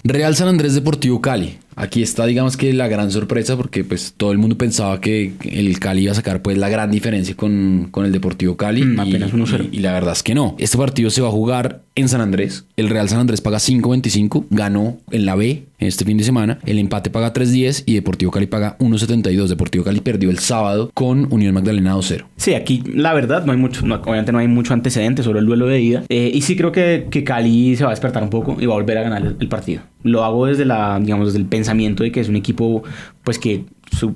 Real 0.04 0.36
San 0.36 0.48
Andrés 0.48 0.74
Deportivo 0.76 1.22
Cali. 1.22 1.58
Aquí 1.76 2.02
está, 2.02 2.26
digamos 2.26 2.58
que 2.58 2.74
la 2.74 2.88
gran 2.88 3.12
sorpresa, 3.12 3.58
porque 3.58 3.84
pues 3.84 4.14
todo 4.16 4.32
el 4.32 4.38
mundo 4.38 4.58
pensaba 4.58 5.00
que 5.02 5.34
el 5.44 5.80
Cali 5.80 6.04
iba 6.04 6.12
a 6.12 6.16
sacar 6.16 6.42
pues 6.42 6.58
la 6.58 6.70
gran 6.70 6.92
diferencia 6.92 7.36
con, 7.36 7.88
con 7.92 8.06
el 8.06 8.12
Deportivo 8.12 8.58
Cali. 8.58 8.84
Mm, 8.84 9.00
apenas 9.00 9.34
1-0. 9.34 9.70
Y, 9.72 9.78
y, 9.78 9.80
la 9.80 9.94
verdad 9.94 10.14
es 10.14 10.24
que 10.24 10.36
no. 10.36 10.56
Este 10.60 10.78
partido 10.78 11.10
se 11.10 11.22
va 11.22 11.30
a 11.30 11.32
jugar 11.32 11.84
en 11.96 12.10
San 12.10 12.22
Andrés. 12.22 12.66
El 12.76 12.90
Real 12.90 13.10
San 13.10 13.20
Andrés 13.20 13.42
paga 13.42 13.58
5.25, 13.58 14.46
ganó 14.50 14.98
en 15.12 15.26
la 15.26 15.36
B 15.36 15.66
este 15.80 16.06
fin 16.06 16.18
de 16.18 16.24
semana. 16.24 16.60
El 16.66 16.80
empate 16.80 17.10
paga 17.10 17.34
3.10 17.34 17.84
y 17.86 17.96
Deportivo 17.96 18.32
Cali 18.32 18.48
paga 18.48 18.78
1.72. 18.80 19.48
Deportivo 19.48 19.84
Cali 19.84 20.00
perdió 20.00 20.30
el 20.30 20.40
sábado 20.40 20.92
con 20.94 21.32
Unión 21.32 21.54
Magdalena 21.54 21.96
2-0. 21.96 22.26
Sí, 22.38 22.54
aquí 22.54 22.84
la 22.94 23.14
verdad 23.14 23.46
no 23.46 23.52
hay 23.52 23.58
mucho, 23.58 23.86
obviamente 23.86 24.32
no 24.32 24.40
hay 24.40 24.48
mucho 24.48 24.74
antecedente 24.74 25.24
sobre 25.24 25.40
el 25.40 25.46
duelo 25.46 25.68
de 25.68 25.82
ida. 25.82 26.04
Eh, 26.10 26.32
y 26.34 26.42
sí 26.42 26.56
creo 26.56 26.72
que, 26.72 27.08
que 27.10 27.24
Cali 27.24 27.76
se 27.76 27.84
va 27.84 27.90
a 27.90 27.94
despertar 27.94 28.24
un 28.24 28.30
poco 28.30 28.58
y 28.60 28.66
va 28.66 28.74
a 28.74 28.78
volver 28.78 28.98
a 28.98 29.04
ganar 29.04 29.36
el 29.40 29.48
partido. 29.48 29.82
Lo 30.04 30.24
hago 30.24 30.46
desde 30.46 30.66
la, 30.66 31.00
digamos, 31.00 31.28
desde 31.28 31.40
el 31.40 31.46
pensamiento 31.46 32.04
de 32.04 32.12
que 32.12 32.20
es 32.20 32.30
un 32.30 32.36
equipo 32.36 32.84
pues 33.24 33.40
que 33.40 33.66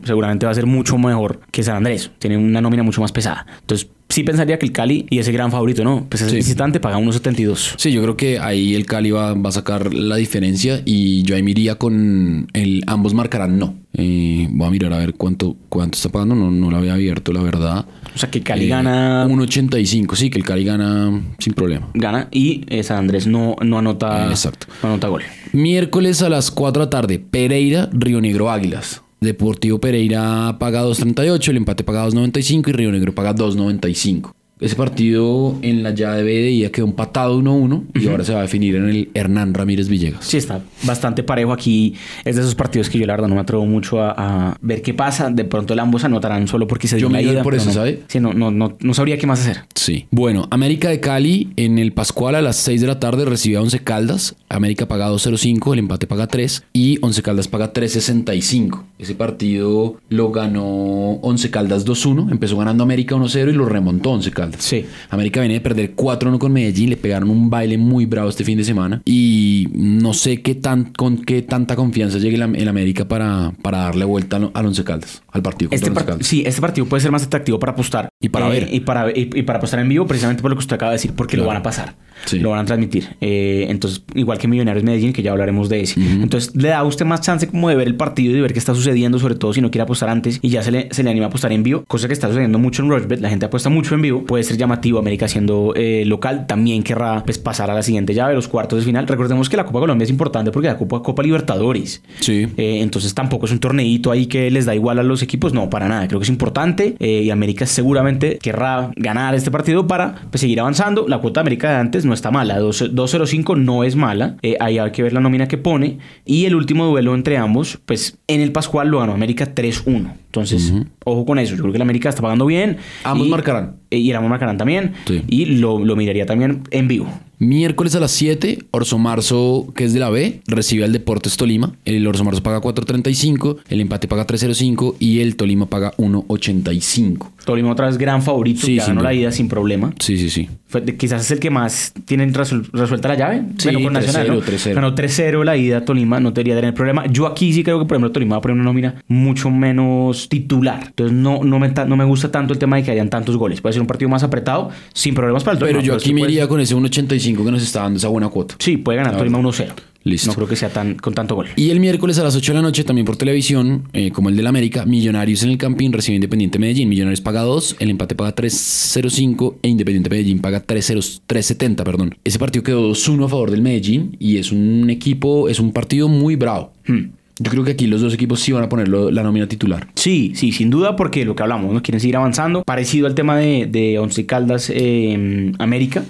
seguramente 0.04 0.46
va 0.46 0.52
a 0.52 0.56
ser 0.56 0.66
mucho 0.66 0.98
mejor 0.98 1.40
que 1.52 1.64
San 1.64 1.78
Andrés. 1.78 2.12
Tiene 2.20 2.38
una 2.38 2.62
nómina 2.62 2.84
mucho 2.84 3.02
más 3.02 3.12
pesada. 3.12 3.46
Entonces, 3.62 3.90
sí 4.18 4.24
pensaría 4.24 4.58
que 4.58 4.66
el 4.66 4.72
Cali 4.72 5.06
y 5.12 5.20
ese 5.20 5.32
gran 5.32 5.52
favorito, 5.52 5.84
¿no? 5.84 6.08
Pues 6.10 6.24
el 6.24 6.34
visitante 6.34 6.80
paga 6.80 6.98
1.72. 6.98 7.76
Sí, 7.78 7.92
yo 7.92 8.02
creo 8.02 8.18
que 8.18 8.40
ahí 8.40 8.74
el 8.74 8.88
Cali 8.88 9.12
va, 9.12 9.36
va, 9.36 9.50
a 9.50 9.52
sacar 9.52 9.94
la 9.94 10.16
diferencia 10.16 10.82
y 10.86 11.22
yo 11.22 11.36
ahí 11.36 11.44
me 11.44 11.52
iría 11.52 11.76
con 11.76 12.48
el 12.54 12.84
ambos 12.88 13.14
marcarán 13.14 13.60
no. 13.60 13.76
Eh, 13.94 14.48
voy 14.50 14.68
a 14.68 14.72
mirar 14.72 14.94
a 14.94 14.98
ver 14.98 15.14
cuánto, 15.14 15.56
cuánto 15.70 15.98
está 15.98 16.10
pagando, 16.10 16.34
no, 16.34 16.50
no 16.50 16.72
lo 16.72 16.78
había 16.78 16.96
abierto, 16.96 17.32
la 17.32 17.44
verdad. 17.44 17.86
O 18.16 18.18
sea 18.18 18.32
que 18.32 18.42
Cali 18.42 18.68
gana. 18.68 19.28
1.85, 19.28 20.16
sí, 20.16 20.32
que 20.32 20.40
el 20.40 20.44
Cali 20.44 20.64
gana 20.64 21.22
sin 21.38 21.54
problema. 21.54 21.88
Gana 21.94 22.28
y 22.32 22.66
San 22.82 22.98
Andrés 22.98 23.28
no, 23.28 23.56
no 23.62 23.78
anota. 23.78 24.30
Exacto. 24.30 24.66
No 24.82 24.90
anota 24.90 25.10
gol. 25.10 25.22
Miércoles 25.54 26.24
a 26.24 26.30
las 26.30 26.50
4 26.50 26.80
de 26.80 26.86
la 26.88 26.90
tarde, 26.90 27.20
Pereira, 27.20 27.88
Río 27.94 28.20
Negro 28.20 28.50
Águilas. 28.50 29.04
Deportivo 29.20 29.80
Pereira 29.80 30.58
paga 30.60 30.84
2.38, 30.84 31.50
el 31.50 31.58
empate 31.58 31.84
paga 31.84 32.08
2.95 32.08 32.70
y 32.70 32.72
Río 32.72 32.92
Negro 32.92 33.16
paga 33.16 33.34
2.95. 33.34 34.34
Ese 34.60 34.76
partido 34.76 35.56
en 35.62 35.84
la 35.84 35.92
llave 35.92 36.24
de 36.24 36.50
ida 36.50 36.70
quedó 36.70 36.86
empatado 36.86 37.40
1-1 37.40 37.84
y 37.94 38.08
ahora 38.08 38.24
se 38.24 38.34
va 38.34 38.40
a 38.40 38.42
definir 38.42 38.76
en 38.76 38.90
el 38.90 39.10
Hernán 39.14 39.54
Ramírez 39.54 39.88
Villegas. 39.88 40.26
Sí, 40.26 40.38
está 40.38 40.62
bastante 40.84 41.22
parejo 41.22 41.54
aquí. 41.54 41.94
Es 42.26 42.36
de 42.36 42.42
esos 42.42 42.56
partidos 42.56 42.90
que 42.90 42.98
yo 42.98 43.06
la 43.06 43.14
verdad 43.14 43.28
no 43.28 43.36
me 43.36 43.42
atrevo 43.42 43.66
mucho 43.68 44.02
a, 44.02 44.58
ver 44.62 44.82
qué 44.82 44.96
pasa. 44.96 45.30
De 45.30 45.46
pronto 45.46 45.74
el 45.74 45.80
ambos 45.80 46.04
anotarán 46.04 46.48
solo 46.48 46.68
porque 46.68 46.88
se 46.88 46.96
dio 46.96 47.08
yo 47.08 47.14
la 47.14 47.22
ida. 47.22 47.44
por 47.44 47.54
eso, 47.54 47.68
no, 47.68 47.74
¿sabe? 47.74 48.02
Sí, 48.08 48.20
no, 48.20 48.34
no, 48.34 48.50
no, 48.50 48.76
no, 48.80 48.94
sabría 48.96 49.18
qué 49.20 49.28
más 49.28 49.42
hacer. 49.42 49.64
Sí. 49.76 50.08
Bueno, 50.10 50.48
América 50.50 50.90
de 50.90 51.00
Cali 51.00 51.50
en 51.56 51.78
el 51.78 51.94
Pascual 51.94 52.34
a 52.34 52.42
las 52.42 52.56
6 52.58 52.82
de 52.82 52.88
la 52.88 53.00
tarde 53.00 53.26
recibe 53.26 53.58
a 53.58 53.62
Once 53.62 53.80
Caldas. 53.80 54.36
América 54.50 54.88
paga 54.88 55.10
2.05, 55.12 55.74
el 55.74 55.80
empate 55.80 56.08
paga 56.08 56.26
3 56.26 56.64
y 56.74 56.98
Once 57.02 57.22
Caldas 57.22 57.48
paga 57.48 57.74
3.65. 57.74 58.84
Ese 58.98 59.14
partido 59.14 59.98
lo 60.10 60.32
ganó 60.32 61.20
Once 61.22 61.52
Caldas 61.52 61.86
2-1. 61.86 62.32
Empezó 62.32 62.58
ganando 62.58 62.84
América 62.84 63.16
1-0 63.16 63.50
y 63.50 63.54
lo 63.54 63.66
remontó 63.66 64.12
Once 64.12 64.32
Caldas. 64.32 64.47
Sí. 64.58 64.86
América 65.10 65.40
viene 65.40 65.56
de 65.56 65.62
perder 65.62 65.96
4-1 65.96 66.38
con 66.38 66.52
Medellín, 66.52 66.90
le 66.90 66.98
pegaron 66.98 67.30
un 67.30 67.50
baile 67.50 67.78
muy 67.78 68.06
bravo 68.06 68.30
este 68.30 68.44
fin 68.44 68.58
de 68.58 68.64
semana 68.64 69.02
y 69.06 69.68
no 69.74 70.14
sé 70.14 70.42
qué 70.42 70.56
tan, 70.56 70.86
con 70.86 71.18
qué 71.24 71.42
tanta 71.42 71.76
confianza 71.76 72.18
llegue 72.18 72.36
el 72.36 72.68
América 72.68 73.08
para, 73.08 73.54
para 73.62 73.80
darle 73.80 74.06
vuelta 74.06 74.38
al 74.54 74.66
Once 74.66 74.84
Caldas, 74.84 75.22
al 75.32 75.42
partido 75.42 75.70
este 75.72 75.92
Sí, 76.22 76.44
este 76.46 76.62
partido 76.62 76.86
puede 76.86 77.02
ser 77.02 77.12
más 77.12 77.24
atractivo 77.24 77.60
para 77.60 77.72
apostar. 77.74 78.10
Y 78.20 78.30
para 78.30 78.50
ver. 78.50 78.68
Y 78.72 78.80
para, 78.80 79.12
y, 79.14 79.26
para 79.44 79.60
apostar 79.60 79.80
en 79.80 79.90
vivo 79.90 80.08
precisamente 80.08 80.42
por 80.42 80.50
lo 80.50 80.58
que 80.58 80.62
usted 80.62 80.76
acaba 80.76 80.92
de 80.92 80.96
decir, 80.96 81.14
porque 81.16 81.38
lo 81.38 81.46
van 81.46 81.58
a 81.58 81.62
pasar. 81.62 81.96
Lo 82.34 82.50
van 82.50 82.60
a 82.60 82.66
transmitir. 82.66 83.16
Eh, 83.22 83.68
entonces, 83.70 84.04
igual 84.16 84.40
que 84.40 84.48
Millonarios 84.48 84.84
Medellín, 84.84 85.14
que 85.14 85.22
ya 85.22 85.32
hablaremos 85.32 85.70
de 85.70 85.82
ese. 85.82 86.02
Entonces, 86.02 86.56
le 86.56 86.70
da 86.70 86.80
a 86.80 86.84
usted 86.84 87.06
más 87.06 87.22
chance 87.22 87.48
como 87.48 87.70
de 87.70 87.76
ver 87.76 87.88
el 87.88 87.96
partido 87.96 88.32
y 88.32 88.36
de 88.36 88.42
ver 88.42 88.54
qué 88.54 88.60
está 88.60 88.74
sucediendo, 88.74 89.20
sobre 89.20 89.36
todo 89.36 89.54
si 89.54 89.62
no 89.62 89.70
quiere 89.70 89.84
apostar 89.84 90.10
antes 90.10 90.40
y 90.42 90.50
ya 90.50 90.64
se 90.64 90.72
le, 90.72 90.90
se 90.92 91.04
le 91.04 91.12
anima 91.12 91.28
a 91.28 91.30
apostar 91.30 91.52
en 91.52 91.62
vivo, 91.62 91.84
cosa 91.88 92.08
que 92.08 92.14
está 92.14 92.28
sucediendo 92.28 92.58
mucho 92.58 92.82
en 92.82 92.90
Rushbet. 92.90 93.22
La 93.22 93.30
gente 93.30 93.46
apuesta 93.46 93.70
mucho 93.70 93.94
en 93.94 94.02
vivo. 94.02 94.26
Puede 94.26 94.44
ser 94.44 94.58
llamativo. 94.58 94.98
América 94.98 95.28
siendo 95.28 95.74
eh, 95.76 96.04
local 96.06 96.48
también 96.48 96.82
querrá 96.82 97.24
pues, 97.24 97.38
pasar 97.38 97.70
a 97.70 97.76
la 97.76 97.84
siguiente 97.84 98.16
llave, 98.16 98.34
los 98.34 98.48
cuartos 98.48 98.80
de 98.80 98.86
final. 98.86 99.08
Recordemos 99.08 99.48
que 99.48 99.58
la 99.58 99.66
Copa 99.66 99.80
Colombia 99.80 100.06
es 100.06 100.10
importante 100.10 100.52
porque 100.52 100.70
la 100.70 100.78
Copa, 100.78 101.04
Copa 101.04 101.22
Libertadores. 101.22 102.02
Sí. 102.20 102.48
Eh, 102.58 102.80
entonces, 102.82 103.14
tampoco 103.14 103.46
es 103.46 103.52
un 103.52 103.60
torneito 103.60 104.10
ahí 104.10 104.26
que 104.26 104.50
les 104.50 104.66
da 104.66 104.74
igual 104.74 104.98
a 104.98 105.04
los 105.04 105.22
equipos. 105.22 105.54
No, 105.54 105.70
para 105.70 105.88
nada. 105.88 106.08
Creo 106.08 106.20
que 106.20 106.24
es 106.24 106.30
importante 106.30 106.96
y 107.00 107.30
América 107.30 107.68
seguramente 107.68 108.07
querrá 108.42 108.92
ganar 108.96 109.36
este 109.36 109.52
partido 109.52 109.88
para 109.88 110.16
pues, 110.30 110.42
seguir 110.42 110.60
avanzando. 110.60 111.08
La 111.08 111.20
cuota 111.20 111.40
de 111.40 111.44
América 111.44 111.70
de 111.70 111.76
antes 111.76 112.06
no 112.06 112.14
está 112.14 112.32
mala. 112.32 112.60
2.05 112.60 113.58
no 113.58 113.84
es 113.84 113.96
mala. 113.96 114.38
Eh, 114.42 114.58
ahí 114.60 114.78
hay 114.78 114.92
que 114.92 115.04
ver 115.04 115.14
la 115.14 115.20
nómina 115.20 115.48
que 115.48 115.58
pone. 115.58 116.00
Y 116.26 116.46
el 116.46 116.56
último 116.56 116.86
duelo 116.86 117.16
entre 117.16 117.38
ambos, 117.38 117.80
pues 117.86 118.18
en 118.28 118.42
el 118.42 118.52
Pascual 118.52 118.90
lo 118.90 119.00
ganó 119.00 119.14
América 119.14 119.54
3-1. 119.54 120.14
Entonces, 120.26 120.74
ojo 121.04 121.26
con 121.26 121.40
eso. 121.40 121.56
Yo 121.56 121.62
creo 121.62 121.72
que 121.72 121.80
la 121.80 121.84
América 121.84 122.10
está 122.10 122.22
pagando 122.22 122.46
bien. 122.46 122.78
Ambos 123.04 123.28
marcarán. 123.28 123.78
Y 123.90 124.12
ambos 124.12 124.30
marcarán 124.30 124.58
también. 124.58 124.94
Y 125.28 125.46
lo, 125.46 125.84
lo 125.84 125.96
miraría 125.96 126.26
también 126.26 126.64
en 126.72 126.88
vivo. 126.88 127.08
Miércoles 127.40 127.94
a 127.94 128.00
las 128.00 128.12
7, 128.12 128.66
Orso 128.72 128.98
Marzo, 128.98 129.72
que 129.76 129.84
es 129.84 129.94
de 129.94 130.00
la 130.00 130.10
B, 130.10 130.42
recibe 130.48 130.84
al 130.84 130.92
Deportes 130.92 131.38
Tolima. 131.38 131.74
El 131.86 132.08
Orso 132.08 132.24
Marzo 132.24 132.42
paga 132.42 132.62
4.35, 132.62 133.58
el 133.70 133.82
empate 133.82 134.08
paga 134.08 134.26
3.05 134.26 134.96
y 134.98 135.20
el 135.20 135.36
Tolima 135.36 135.68
paga 135.68 135.94
1.85. 135.98 137.30
Tolima 137.46 137.72
otra 137.72 137.86
vez 137.86 138.00
gran 138.00 138.24
favorito, 138.24 138.66
sí, 138.66 138.78
ganó 138.78 139.02
la 139.02 139.14
ida 139.14 139.32
sin 139.32 139.48
problema. 139.48 139.94
Sí, 140.00 140.18
sí, 140.18 140.32
sí. 140.32 140.50
quizás 140.98 141.22
es 141.22 141.32
el 141.32 141.40
que 141.40 141.52
más 141.52 141.94
tienen 142.06 142.34
resuelta 142.34 143.08
la 143.08 143.16
llave. 143.16 143.44
Sí, 143.58 143.70
bueno, 143.70 143.84
con 143.84 143.94
Nacional, 143.94 144.42
3-0. 144.42 144.74
Ganó 144.74 144.96
3-0 144.96 145.44
la 145.46 145.56
ida 145.56 145.86
Tolima, 145.86 146.20
no 146.20 146.32
debería 146.32 146.56
tener 146.56 146.74
problema. 146.74 147.06
Yo 147.06 147.28
aquí 147.28 147.54
sí 147.54 147.64
creo 147.64 147.78
que, 147.80 147.86
por 147.86 147.96
ejemplo, 147.96 148.12
Tolima 148.12 148.36
va 148.36 148.40
a 148.40 148.42
poner 148.42 148.56
una 148.56 148.64
nómina 148.64 149.04
mucho 149.08 149.52
menos 149.52 150.28
titular. 150.28 150.88
Entonces 150.88 151.16
no, 151.16 151.44
no, 151.44 151.60
me, 151.60 151.70
no 151.70 151.96
me 151.96 152.04
gusta 152.04 152.32
tanto 152.32 152.52
el 152.52 152.60
tema 152.60 152.78
de 152.78 152.84
que 152.84 152.92
hayan 152.92 153.10
tantos 153.10 153.38
goles. 153.38 153.62
Puede 153.62 153.74
ser 153.74 153.82
un 153.82 153.88
partido 153.88 154.10
más 154.10 154.24
apretado, 154.24 154.72
sin 154.94 155.14
problemas 155.14 155.44
para 155.44 155.54
el 155.54 155.60
Tolima. 155.60 155.80
Pero 155.80 155.86
yo 155.86 155.94
aquí 155.94 156.14
me 156.16 156.22
iría 156.22 156.48
con 156.48 156.60
ese 156.60 156.76
1.85 156.76 157.27
2.85 157.36 157.46
que 157.46 157.52
nos 157.52 157.64
está 157.64 157.82
dando 157.82 157.98
esa 157.98 158.08
buena 158.08 158.30
cuota. 158.30 158.56
Sí, 158.60 158.78
puede 158.78 158.98
ganar 158.98 159.18
Tolima 159.18 159.40
1-0. 159.40 159.74
Listo. 160.04 160.28
No 160.30 160.36
creo 160.36 160.48
que 160.48 160.56
sea 160.56 160.70
tan, 160.70 160.96
con 160.96 161.14
tanto 161.14 161.36
gol. 161.36 161.48
Y 161.58 161.70
el 161.70 161.82
miércoles 161.82 162.18
a 162.18 162.24
las 162.24 162.36
8 162.36 162.54
de 162.54 162.56
la 162.56 162.62
noche, 162.62 162.86
también 162.86 163.06
por 163.06 163.18
televisión, 163.18 163.90
eh, 163.92 164.12
como 164.12 164.30
el 164.30 164.38
del 164.38 164.48
América, 164.48 164.86
Millonarios 164.86 165.44
en 165.44 165.50
el 165.50 165.58
Campín 165.58 165.92
recibe 165.92 166.16
Independiente 166.16 166.60
Medellín. 166.60 166.88
Millonarios 166.88 167.20
paga 167.20 167.42
2, 167.42 167.78
el 167.80 167.90
empate 167.90 168.16
paga 168.16 168.34
3.05 168.34 169.56
e 169.62 169.68
Independiente 169.68 170.10
Medellín 170.10 170.40
paga 170.40 170.66
3.0 170.66 171.22
3.70, 171.28 171.84
perdón. 171.84 172.16
Ese 172.24 172.40
partido 172.40 172.64
quedó 172.64 172.90
2-1 172.90 173.26
a 173.26 173.28
favor 173.28 173.52
del 173.52 173.62
Medellín 173.62 174.16
y 174.18 174.38
es 174.38 174.54
un 174.54 174.90
equipo, 174.90 175.50
es 175.50 175.60
un 175.60 175.74
partido 175.74 176.08
muy 176.08 176.38
bravo. 176.38 176.72
Hmm. 176.88 177.08
Yo 177.40 177.52
creo 177.52 177.64
que 177.64 177.72
aquí 177.72 177.88
los 177.88 178.02
dos 178.02 178.14
equipos 178.14 178.40
sí 178.40 178.52
van 178.52 178.64
a 178.64 178.70
poner 178.70 178.88
la 178.88 179.22
nómina 179.24 179.48
titular. 179.48 179.88
Sí, 179.96 180.32
sí, 180.36 180.52
sin 180.52 180.70
duda, 180.70 180.96
porque 180.96 181.24
lo 181.26 181.36
que 181.36 181.44
hablamos, 181.44 181.74
¿no? 181.74 181.82
Quieren 181.84 182.00
seguir 182.00 182.16
avanzando. 182.18 182.64
Parecido 182.64 183.08
al 183.08 183.16
tema 183.16 183.38
de, 183.38 183.68
de 183.70 184.00
Once 184.00 184.26
Caldas 184.26 184.72
eh, 184.74 185.52
América, 185.60 186.04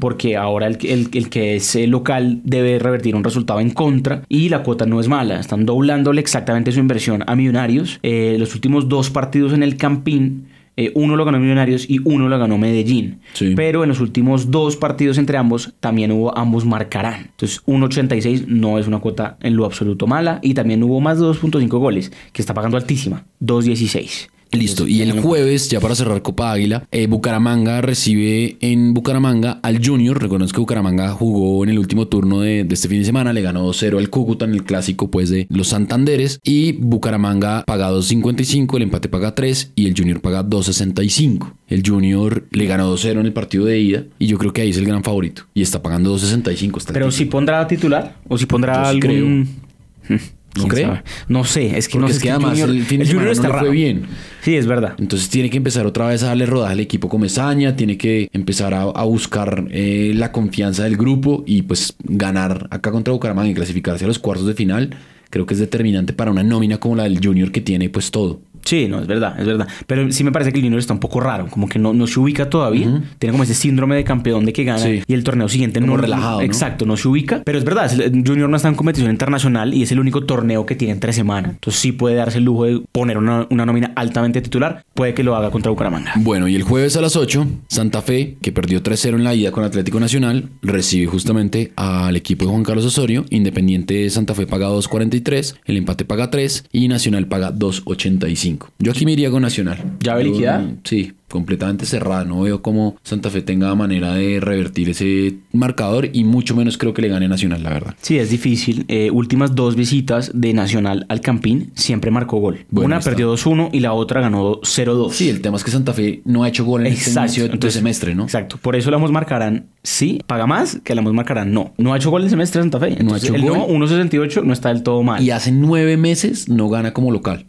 porque 0.00 0.36
ahora 0.36 0.66
el, 0.66 0.78
que- 0.78 0.92
el- 0.92 1.08
el 1.12 1.28
que 1.28 1.56
es 1.56 1.76
eh, 1.76 1.86
local 1.86 2.40
debe 2.44 2.78
revertir 2.78 3.14
un 3.14 3.24
resultado 3.24 3.60
en 3.60 3.70
contra 3.70 4.22
y 4.28 4.48
la 4.48 4.62
cuota 4.62 4.86
no 4.86 5.00
es 5.00 5.08
mala. 5.08 5.38
Están 5.40 5.66
doblándole 5.66 6.20
exactamente 6.20 6.72
su 6.72 6.80
inversión 6.80 7.24
a 7.26 7.36
Millonarios. 7.36 7.98
Eh, 8.02 8.36
los 8.38 8.54
últimos 8.54 8.88
dos 8.88 9.10
partidos 9.10 9.52
en 9.52 9.62
el 9.62 9.76
Campín. 9.76 10.46
Eh, 10.80 10.92
uno 10.94 11.14
lo 11.16 11.24
ganó 11.24 11.38
Millonarios 11.38 11.88
y 11.88 12.00
uno 12.04 12.28
lo 12.28 12.38
ganó 12.38 12.56
Medellín. 12.56 13.20
Sí. 13.34 13.52
Pero 13.54 13.82
en 13.82 13.90
los 13.90 14.00
últimos 14.00 14.50
dos 14.50 14.76
partidos 14.76 15.18
entre 15.18 15.36
ambos 15.36 15.74
también 15.80 16.10
hubo 16.10 16.36
ambos 16.36 16.64
marcarán. 16.64 17.26
Entonces 17.30 17.62
1.86 17.66 18.46
no 18.46 18.78
es 18.78 18.86
una 18.86 18.98
cuota 18.98 19.36
en 19.40 19.56
lo 19.56 19.66
absoluto 19.66 20.06
mala. 20.06 20.38
Y 20.42 20.54
también 20.54 20.82
hubo 20.82 21.00
más 21.00 21.20
de 21.20 21.26
2.5 21.26 21.68
goles, 21.78 22.12
que 22.32 22.40
está 22.40 22.54
pagando 22.54 22.76
altísima. 22.76 23.24
2.16. 23.42 24.28
Listo. 24.52 24.86
Y 24.86 25.02
el 25.02 25.20
jueves, 25.20 25.68
ya 25.68 25.80
para 25.80 25.94
cerrar 25.94 26.22
Copa 26.22 26.52
Águila, 26.52 26.84
eh, 26.90 27.06
Bucaramanga 27.06 27.80
recibe 27.80 28.56
en 28.60 28.94
Bucaramanga 28.94 29.60
al 29.62 29.84
Junior. 29.84 30.20
Recordemos 30.20 30.52
que 30.52 30.60
Bucaramanga 30.60 31.10
jugó 31.12 31.62
en 31.62 31.70
el 31.70 31.78
último 31.78 32.08
turno 32.08 32.40
de, 32.40 32.64
de 32.64 32.74
este 32.74 32.88
fin 32.88 32.98
de 32.98 33.04
semana. 33.04 33.32
Le 33.32 33.42
ganó 33.42 33.68
2-0 33.68 33.98
al 33.98 34.10
Cúcuta 34.10 34.44
en 34.44 34.52
el 34.52 34.64
clásico 34.64 35.10
pues, 35.10 35.30
de 35.30 35.46
los 35.50 35.68
Santanderes. 35.68 36.40
Y 36.42 36.72
Bucaramanga 36.72 37.64
paga 37.64 37.90
2.55, 37.92 38.76
el 38.76 38.82
empate 38.82 39.08
paga 39.08 39.34
3 39.34 39.72
y 39.76 39.86
el 39.86 39.94
Junior 39.96 40.20
paga 40.20 40.44
2.65. 40.44 41.52
El 41.68 41.82
Junior 41.86 42.46
le 42.50 42.66
ganó 42.66 42.92
2-0 42.94 43.20
en 43.20 43.26
el 43.26 43.32
partido 43.32 43.64
de 43.64 43.78
ida 43.78 44.04
y 44.18 44.26
yo 44.26 44.38
creo 44.38 44.52
que 44.52 44.62
ahí 44.62 44.70
es 44.70 44.76
el 44.78 44.86
gran 44.86 45.04
favorito. 45.04 45.42
Y 45.54 45.62
está 45.62 45.82
pagando 45.82 46.16
2.65. 46.16 46.78
está 46.78 46.92
Pero 46.92 47.10
si 47.10 47.26
pondrá 47.26 47.66
titular 47.66 48.16
o 48.28 48.36
si 48.36 48.46
pondrá 48.46 48.92
Yo 48.92 49.00
sí 49.00 49.06
algún... 49.06 49.48
¿No 50.56 50.62
¿Quién 50.64 50.68
cree? 50.68 50.84
sabe? 50.86 51.02
No 51.28 51.44
sé, 51.44 51.78
es 51.78 51.86
que 51.88 51.92
Porque 51.92 52.00
no 52.02 52.08
sé. 52.08 52.16
es 52.16 52.22
que 52.22 52.30
además 52.30 52.50
Junior- 52.58 52.70
el 52.70 52.84
fin 52.84 53.00
de 53.00 53.06
el 53.10 53.16
no 53.16 53.30
está 53.30 53.42
le 53.44 53.48
fue 53.52 53.58
raro. 53.60 53.70
bien. 53.70 54.02
Sí, 54.42 54.56
es 54.56 54.66
verdad. 54.66 54.94
Entonces 54.98 55.28
tiene 55.28 55.48
que 55.50 55.56
empezar 55.58 55.86
otra 55.86 56.06
vez 56.08 56.22
a 56.22 56.26
darle 56.26 56.46
rodaje 56.46 56.72
al 56.72 56.80
equipo 56.80 57.08
Comesaña, 57.08 57.76
tiene 57.76 57.96
que 57.96 58.28
empezar 58.32 58.74
a, 58.74 58.82
a 58.82 59.04
buscar 59.04 59.66
eh, 59.70 60.12
la 60.14 60.32
confianza 60.32 60.84
del 60.84 60.96
grupo 60.96 61.44
y 61.46 61.62
pues 61.62 61.94
ganar 62.02 62.66
acá 62.70 62.90
contra 62.90 63.12
Bucaramanga 63.12 63.48
y 63.50 63.54
clasificarse 63.54 64.04
a 64.04 64.08
los 64.08 64.18
cuartos 64.18 64.46
de 64.46 64.54
final. 64.54 64.96
Creo 65.30 65.46
que 65.46 65.54
es 65.54 65.60
determinante 65.60 66.12
para 66.12 66.32
una 66.32 66.42
nómina 66.42 66.78
como 66.78 66.96
la 66.96 67.04
del 67.04 67.24
Junior 67.24 67.52
que 67.52 67.60
tiene 67.60 67.88
pues 67.88 68.10
todo. 68.10 68.40
Sí, 68.64 68.86
no, 68.88 69.00
es 69.00 69.06
verdad, 69.06 69.38
es 69.38 69.46
verdad. 69.46 69.66
Pero 69.86 70.10
sí 70.12 70.22
me 70.24 70.32
parece 70.32 70.52
que 70.52 70.58
el 70.58 70.64
Junior 70.64 70.78
está 70.78 70.92
un 70.92 71.00
poco 71.00 71.20
raro, 71.20 71.46
como 71.48 71.68
que 71.68 71.78
no, 71.78 71.92
no 71.92 72.06
se 72.06 72.20
ubica 72.20 72.48
todavía. 72.50 73.02
Tiene 73.18 73.32
como 73.32 73.44
ese 73.44 73.54
síndrome 73.54 73.96
de 73.96 74.04
campeón 74.04 74.44
de 74.44 74.52
que 74.52 74.64
gana 74.64 74.78
Sí. 74.80 75.02
y 75.06 75.14
el 75.14 75.24
torneo 75.24 75.48
siguiente 75.48 75.80
Como 75.80 75.96
no 75.96 76.00
relajado, 76.02 76.38
¿no? 76.38 76.44
Exacto, 76.44 76.86
no 76.86 76.96
se 76.96 77.08
ubica. 77.08 77.42
Pero 77.44 77.58
es 77.58 77.64
verdad, 77.64 77.90
el 78.00 78.22
Junior 78.26 78.48
no 78.48 78.56
está 78.56 78.68
en 78.68 78.74
competición 78.74 79.10
internacional 79.10 79.74
y 79.74 79.82
es 79.82 79.92
el 79.92 80.00
único 80.00 80.24
torneo 80.24 80.66
que 80.66 80.74
tiene 80.76 80.92
entre 80.92 81.12
semana. 81.12 81.50
Entonces 81.50 81.80
sí 81.80 81.92
puede 81.92 82.16
darse 82.16 82.38
el 82.38 82.44
lujo 82.44 82.64
de 82.64 82.80
poner 82.92 83.18
una, 83.18 83.46
una 83.50 83.66
nómina 83.66 83.92
altamente 83.96 84.40
titular. 84.40 84.84
Puede 84.94 85.14
que 85.14 85.22
lo 85.24 85.34
haga 85.36 85.50
contra 85.50 85.70
Bucaramanga. 85.70 86.12
Bueno, 86.16 86.46
y 86.48 86.54
el 86.54 86.62
jueves 86.62 86.96
a 86.96 87.00
las 87.00 87.16
8, 87.16 87.46
Santa 87.68 88.02
Fe, 88.02 88.36
que 88.42 88.52
perdió 88.52 88.82
3-0 88.82 89.14
en 89.16 89.24
la 89.24 89.34
ida 89.34 89.50
con 89.52 89.64
Atlético 89.64 89.98
Nacional, 90.00 90.48
recibe 90.62 91.06
justamente 91.06 91.72
al 91.76 92.16
equipo 92.16 92.44
de 92.44 92.50
Juan 92.50 92.64
Carlos 92.64 92.84
Osorio. 92.84 93.24
Independiente 93.30 93.94
de 93.94 94.10
Santa 94.10 94.34
Fe 94.34 94.46
paga 94.46 94.68
2.43, 94.68 95.56
el 95.64 95.76
empate 95.76 96.04
paga 96.04 96.30
3 96.30 96.64
y 96.72 96.88
Nacional 96.88 97.26
paga 97.26 97.52
2.85. 97.52 98.49
Yo 98.78 98.92
aquí 98.92 99.04
me 99.04 99.12
iría 99.12 99.30
con 99.30 99.42
Nacional. 99.42 99.78
¿Llave 100.00 100.24
Yo, 100.24 100.30
liquidada? 100.32 100.58
mm, 100.60 100.78
Sí, 100.84 101.12
completamente 101.28 101.86
cerrada. 101.86 102.24
No 102.24 102.40
veo 102.42 102.60
cómo 102.62 102.96
Santa 103.04 103.30
Fe 103.30 103.42
tenga 103.42 103.72
manera 103.74 104.14
de 104.14 104.40
revertir 104.40 104.88
ese 104.90 105.36
marcador 105.52 106.08
y 106.12 106.24
mucho 106.24 106.56
menos 106.56 106.76
creo 106.76 106.92
que 106.92 107.02
le 107.02 107.08
gane 107.08 107.28
Nacional, 107.28 107.62
la 107.62 107.70
verdad. 107.70 107.94
Sí, 108.00 108.18
es 108.18 108.30
difícil. 108.30 108.84
Eh, 108.88 109.10
últimas 109.12 109.54
dos 109.54 109.76
visitas 109.76 110.32
de 110.34 110.52
Nacional 110.52 111.06
al 111.08 111.20
Campín 111.20 111.70
siempre 111.74 112.10
marcó 112.10 112.38
gol. 112.38 112.64
Bueno, 112.70 112.86
Una 112.86 112.98
está. 112.98 113.10
perdió 113.10 113.32
2-1 113.32 113.70
y 113.72 113.80
la 113.80 113.92
otra 113.92 114.20
ganó 114.20 114.60
0-2. 114.62 115.12
Sí, 115.12 115.28
el 115.28 115.40
tema 115.40 115.56
es 115.56 115.64
que 115.64 115.70
Santa 115.70 115.92
Fe 115.92 116.20
no 116.24 116.42
ha 116.42 116.48
hecho 116.48 116.64
gol 116.64 116.86
en 116.86 116.92
este 116.94 117.10
inicio 117.18 117.48
de 117.48 117.70
semestre, 117.70 118.14
¿no? 118.14 118.24
Exacto. 118.24 118.58
Por 118.60 118.74
eso 118.74 118.90
la 118.90 118.96
Amos 118.96 119.12
marcarán 119.12 119.66
sí, 119.82 120.20
paga 120.26 120.46
más 120.46 120.80
que 120.82 120.94
la 120.94 121.00
Amos 121.00 121.12
marcarán 121.14 121.52
no. 121.52 121.72
No 121.78 121.92
ha 121.92 121.96
hecho 121.96 122.10
gol 122.10 122.24
el 122.24 122.30
semestre 122.30 122.60
Santa 122.60 122.80
Fe. 122.80 122.96
No 123.04 123.14
ha 123.14 123.18
hecho 123.18 123.34
el 123.34 123.42
gol. 123.42 123.56
no, 123.58 123.68
1.68 123.68 124.42
no 124.42 124.52
está 124.52 124.70
del 124.70 124.82
todo 124.82 125.02
mal. 125.04 125.22
Y 125.22 125.30
hace 125.30 125.52
nueve 125.52 125.96
meses 125.96 126.48
no 126.48 126.68
gana 126.68 126.92
como 126.92 127.12
local. 127.12 127.46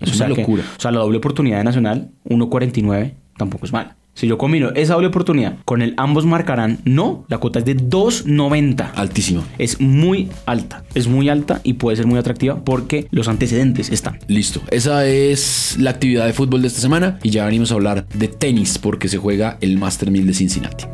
Es 0.00 0.10
O 0.10 0.14
sea 0.14 0.26
una 0.26 0.34
que- 0.34 0.40
locura. 0.42 0.62
o 0.76 0.80
sea, 0.80 0.90
la 0.92 1.00
doble 1.00 1.18
oportunidad 1.18 1.58
de 1.58 1.64
Nacional, 1.64 2.10
1.49, 2.24 3.14
tampoco 3.36 3.66
es 3.66 3.72
mala. 3.72 3.96
Si 4.14 4.26
yo 4.26 4.36
combino 4.36 4.70
esa 4.74 4.94
doble 4.94 5.06
oportunidad 5.08 5.58
con 5.64 5.80
el 5.80 5.94
ambos 5.96 6.26
marcarán 6.26 6.78
no, 6.84 7.24
la 7.28 7.38
cuota 7.38 7.60
es 7.60 7.64
de 7.64 7.76
2.90. 7.76 8.90
Altísimo. 8.96 9.44
Es 9.58 9.80
muy 9.80 10.28
alta, 10.44 10.82
es 10.94 11.06
muy 11.06 11.28
alta 11.28 11.60
y 11.62 11.74
puede 11.74 11.96
ser 11.96 12.06
muy 12.08 12.18
atractiva 12.18 12.64
porque 12.64 13.06
los 13.12 13.28
antecedentes 13.28 13.90
están. 13.90 14.18
Listo. 14.26 14.60
Esa 14.72 15.06
es 15.06 15.76
la 15.78 15.90
actividad 15.90 16.26
de 16.26 16.32
fútbol 16.32 16.62
de 16.62 16.68
esta 16.68 16.80
semana. 16.80 17.20
Y 17.22 17.30
ya 17.30 17.44
venimos 17.46 17.70
a 17.70 17.74
hablar 17.74 18.08
de 18.12 18.26
tenis 18.26 18.78
porque 18.78 19.06
se 19.08 19.18
juega 19.18 19.56
el 19.60 19.78
Master 19.78 20.10
1000 20.10 20.26
de 20.26 20.34
Cincinnati. 20.34 20.84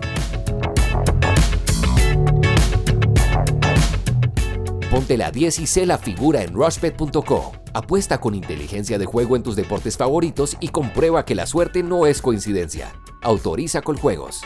Ponte 4.94 5.18
la 5.18 5.32
10 5.32 5.58
y 5.58 5.66
sé 5.66 5.86
la 5.86 5.98
figura 5.98 6.42
en 6.44 6.54
rushbet.co. 6.54 7.50
Apuesta 7.72 8.20
con 8.20 8.32
inteligencia 8.32 8.96
de 8.96 9.06
juego 9.06 9.34
en 9.34 9.42
tus 9.42 9.56
deportes 9.56 9.96
favoritos 9.96 10.56
y 10.60 10.68
comprueba 10.68 11.24
que 11.24 11.34
la 11.34 11.46
suerte 11.46 11.82
no 11.82 12.06
es 12.06 12.22
coincidencia. 12.22 12.92
Autoriza 13.20 13.82
con 13.82 13.96
juegos. 13.96 14.42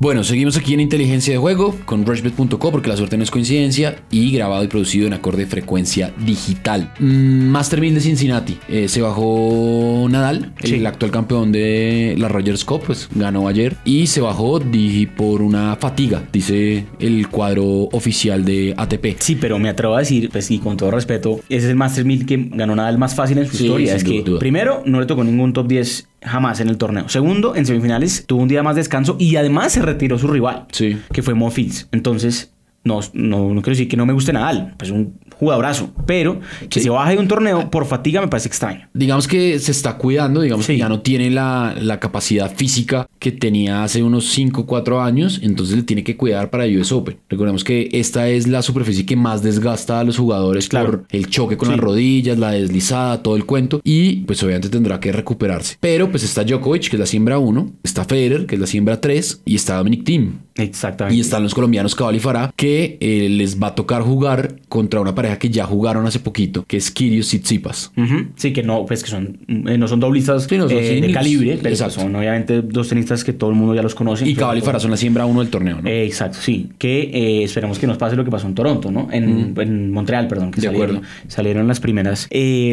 Bueno, 0.00 0.22
seguimos 0.22 0.56
aquí 0.56 0.74
en 0.74 0.80
Inteligencia 0.80 1.32
de 1.32 1.38
Juego 1.40 1.74
con 1.84 2.06
rushbet.co 2.06 2.70
porque 2.70 2.88
la 2.88 2.96
suerte 2.96 3.16
no 3.16 3.24
es 3.24 3.32
coincidencia 3.32 3.96
y 4.12 4.30
grabado 4.30 4.62
y 4.62 4.68
producido 4.68 5.08
en 5.08 5.12
acorde 5.12 5.44
frecuencia 5.44 6.14
digital. 6.24 6.92
Mm, 7.00 7.48
Master 7.48 7.80
1000 7.80 7.94
de 7.96 8.00
Cincinnati. 8.00 8.58
Eh, 8.68 8.86
se 8.86 9.02
bajó 9.02 10.06
Nadal, 10.08 10.52
el 10.62 10.86
actual 10.86 11.10
campeón 11.10 11.50
de 11.50 12.14
la 12.16 12.28
Rogers 12.28 12.64
Cup, 12.64 12.82
pues 12.86 13.08
ganó 13.12 13.48
ayer 13.48 13.74
y 13.84 14.06
se 14.06 14.20
bajó 14.20 14.60
di- 14.60 15.06
por 15.06 15.42
una 15.42 15.74
fatiga, 15.74 16.22
dice 16.32 16.86
el 17.00 17.26
cuadro 17.28 17.64
oficial 17.90 18.44
de 18.44 18.74
ATP. 18.76 19.16
Sí, 19.18 19.34
pero 19.34 19.58
me 19.58 19.68
atrevo 19.68 19.96
a 19.96 19.98
decir, 19.98 20.30
pues 20.30 20.48
y 20.52 20.60
con 20.60 20.76
todo 20.76 20.92
respeto, 20.92 21.40
ese 21.48 21.56
es 21.58 21.64
el 21.64 21.74
Master 21.76 22.04
1000 22.04 22.24
que 22.24 22.36
ganó 22.52 22.76
nada 22.76 22.88
el 22.88 22.98
más 22.98 23.16
fácil 23.16 23.38
en 23.38 23.48
su 23.48 23.56
Sí, 23.56 23.64
historia. 23.64 23.96
Es 23.96 24.04
que, 24.04 24.22
duda. 24.22 24.38
primero, 24.38 24.82
no 24.86 25.00
le 25.00 25.06
tocó 25.06 25.24
ningún 25.24 25.52
top 25.52 25.66
10 25.66 26.06
jamás 26.22 26.60
en 26.60 26.68
el 26.68 26.78
torneo. 26.78 27.08
Segundo, 27.08 27.54
en 27.56 27.66
semifinales 27.66 28.24
tuvo 28.26 28.42
un 28.42 28.48
día 28.48 28.62
más 28.62 28.76
descanso 28.76 29.16
y 29.18 29.36
además 29.36 29.72
se 29.72 29.82
retiró 29.82 30.18
su 30.18 30.26
rival, 30.28 30.66
Sí. 30.72 30.98
que 31.12 31.22
fue 31.22 31.34
Mo 31.34 31.50
Fields. 31.50 31.88
Entonces, 31.92 32.52
no, 32.84 33.00
no, 33.12 33.48
no 33.54 33.62
quiero 33.62 33.70
decir 33.76 33.88
que 33.88 33.96
no 33.96 34.06
me 34.06 34.12
guste 34.12 34.32
Nadal, 34.32 34.74
pues 34.78 34.90
un 34.90 35.18
jugadorazo, 35.38 35.90
pero 36.06 36.40
que 36.68 36.80
Sí. 36.80 36.84
se 36.84 36.90
baje 36.90 37.14
de 37.14 37.18
un 37.20 37.28
torneo 37.28 37.70
por 37.70 37.86
fatiga 37.86 38.20
me 38.20 38.28
parece 38.28 38.48
extraño. 38.48 38.88
Digamos 38.94 39.28
que 39.28 39.58
se 39.58 39.70
está 39.72 39.96
cuidando, 39.96 40.40
digamos 40.40 40.66
Sí. 40.66 40.72
que 40.74 40.78
ya 40.78 40.88
no 40.88 41.00
tiene 41.00 41.30
la, 41.30 41.74
la 41.80 42.00
capacidad 42.00 42.52
física 42.54 43.06
que 43.18 43.32
tenía 43.32 43.82
hace 43.84 44.02
unos 44.02 44.26
5 44.30 44.62
o 44.62 44.66
4 44.66 45.00
años, 45.00 45.40
entonces 45.42 45.76
le 45.76 45.82
tiene 45.82 46.04
que 46.04 46.16
cuidar 46.16 46.50
para 46.50 46.64
US 46.66 46.92
Open. 46.92 47.16
Recordemos 47.28 47.64
que 47.64 47.88
esta 47.92 48.28
es 48.28 48.46
la 48.48 48.62
superficie 48.62 49.06
que 49.06 49.16
más 49.16 49.42
desgasta 49.42 50.00
a 50.00 50.04
los 50.04 50.18
jugadores 50.18 50.68
Claro. 50.68 50.90
por 50.90 51.04
el 51.10 51.28
choque 51.28 51.56
con 51.56 51.68
Sí. 51.68 51.72
las 51.74 51.80
rodillas, 51.80 52.38
la 52.38 52.50
deslizada, 52.52 53.22
todo 53.22 53.36
el 53.36 53.44
cuento, 53.46 53.80
y 53.84 54.16
pues 54.26 54.42
obviamente 54.42 54.68
tendrá 54.68 55.00
que 55.00 55.12
recuperarse. 55.12 55.76
Pero 55.80 56.10
pues 56.10 56.22
está 56.24 56.44
Djokovic, 56.44 56.88
que 56.90 56.96
es 56.96 57.00
la 57.00 57.06
siembra 57.06 57.38
1, 57.38 57.72
está 57.82 58.04
Federer, 58.04 58.46
que 58.46 58.54
es 58.56 58.60
la 58.60 58.66
siembra 58.66 59.00
3, 59.00 59.42
y 59.44 59.54
está 59.56 59.76
Dominic 59.76 60.04
Thiem. 60.04 60.32
Exactamente. 60.56 61.16
Y 61.16 61.20
están 61.20 61.42
los 61.44 61.54
colombianos 61.54 61.94
Cabal 61.94 62.16
y 62.16 62.20
Farah, 62.20 62.52
que 62.56 62.98
eh, 63.00 63.28
les 63.30 63.62
va 63.62 63.68
a 63.68 63.74
tocar 63.74 64.02
jugar 64.02 64.56
contra 64.68 65.00
una 65.00 65.14
pareja 65.14 65.27
que 65.36 65.50
ya 65.50 65.64
jugaron 65.66 66.06
hace 66.06 66.20
poquito, 66.20 66.64
que 66.66 66.76
es 66.76 66.90
Kyrgios 66.90 67.34
y 67.34 67.38
Tsitsipas. 67.40 67.92
Ujú, 67.96 68.26
Sí, 68.36 68.52
que 68.52 68.62
no, 68.62 68.86
pues 68.86 69.02
que 69.02 69.10
son, 69.10 69.38
eh, 69.48 69.76
no 69.76 69.88
son 69.88 70.00
doblistas 70.00 70.44
Sí, 70.44 70.56
no 70.56 70.68
son 70.68 70.78
eh, 70.78 71.00
de 71.00 71.12
calibre, 71.12 71.48
pero 71.50 71.62
pues 71.62 71.72
Exacto. 71.74 72.00
son 72.00 72.14
obviamente 72.16 72.62
dos 72.62 72.88
tenistas 72.88 73.24
que 73.24 73.32
todo 73.32 73.50
el 73.50 73.56
mundo 73.56 73.74
ya 73.74 73.82
los 73.82 73.94
conoce. 73.94 74.28
Y 74.28 74.34
Cabal 74.34 74.58
y 74.58 74.60
Farah 74.60 74.78
son 74.80 74.90
la 74.90 74.96
siembra 74.96 75.26
1 75.26 75.40
del 75.40 75.50
torneo, 75.50 75.80
¿no? 75.82 75.88
Eh, 75.88 76.04
exacto, 76.04 76.38
sí. 76.40 76.70
Que 76.78 77.02
eh, 77.12 77.42
esperemos 77.44 77.78
que 77.78 77.86
nos 77.86 77.98
pase 77.98 78.16
lo 78.16 78.24
que 78.24 78.30
pasó 78.30 78.46
en 78.46 78.54
Toronto, 78.54 78.90
¿no? 78.90 79.08
En, 79.10 79.54
en 79.58 79.90
Montreal, 79.90 80.28
perdón. 80.28 80.50
Que 80.52 80.60
De 80.60 80.66
salieron, 80.68 80.90
acuerdo. 80.96 81.08
salieron 81.28 81.66
las 81.68 81.80
primeras 81.80 82.28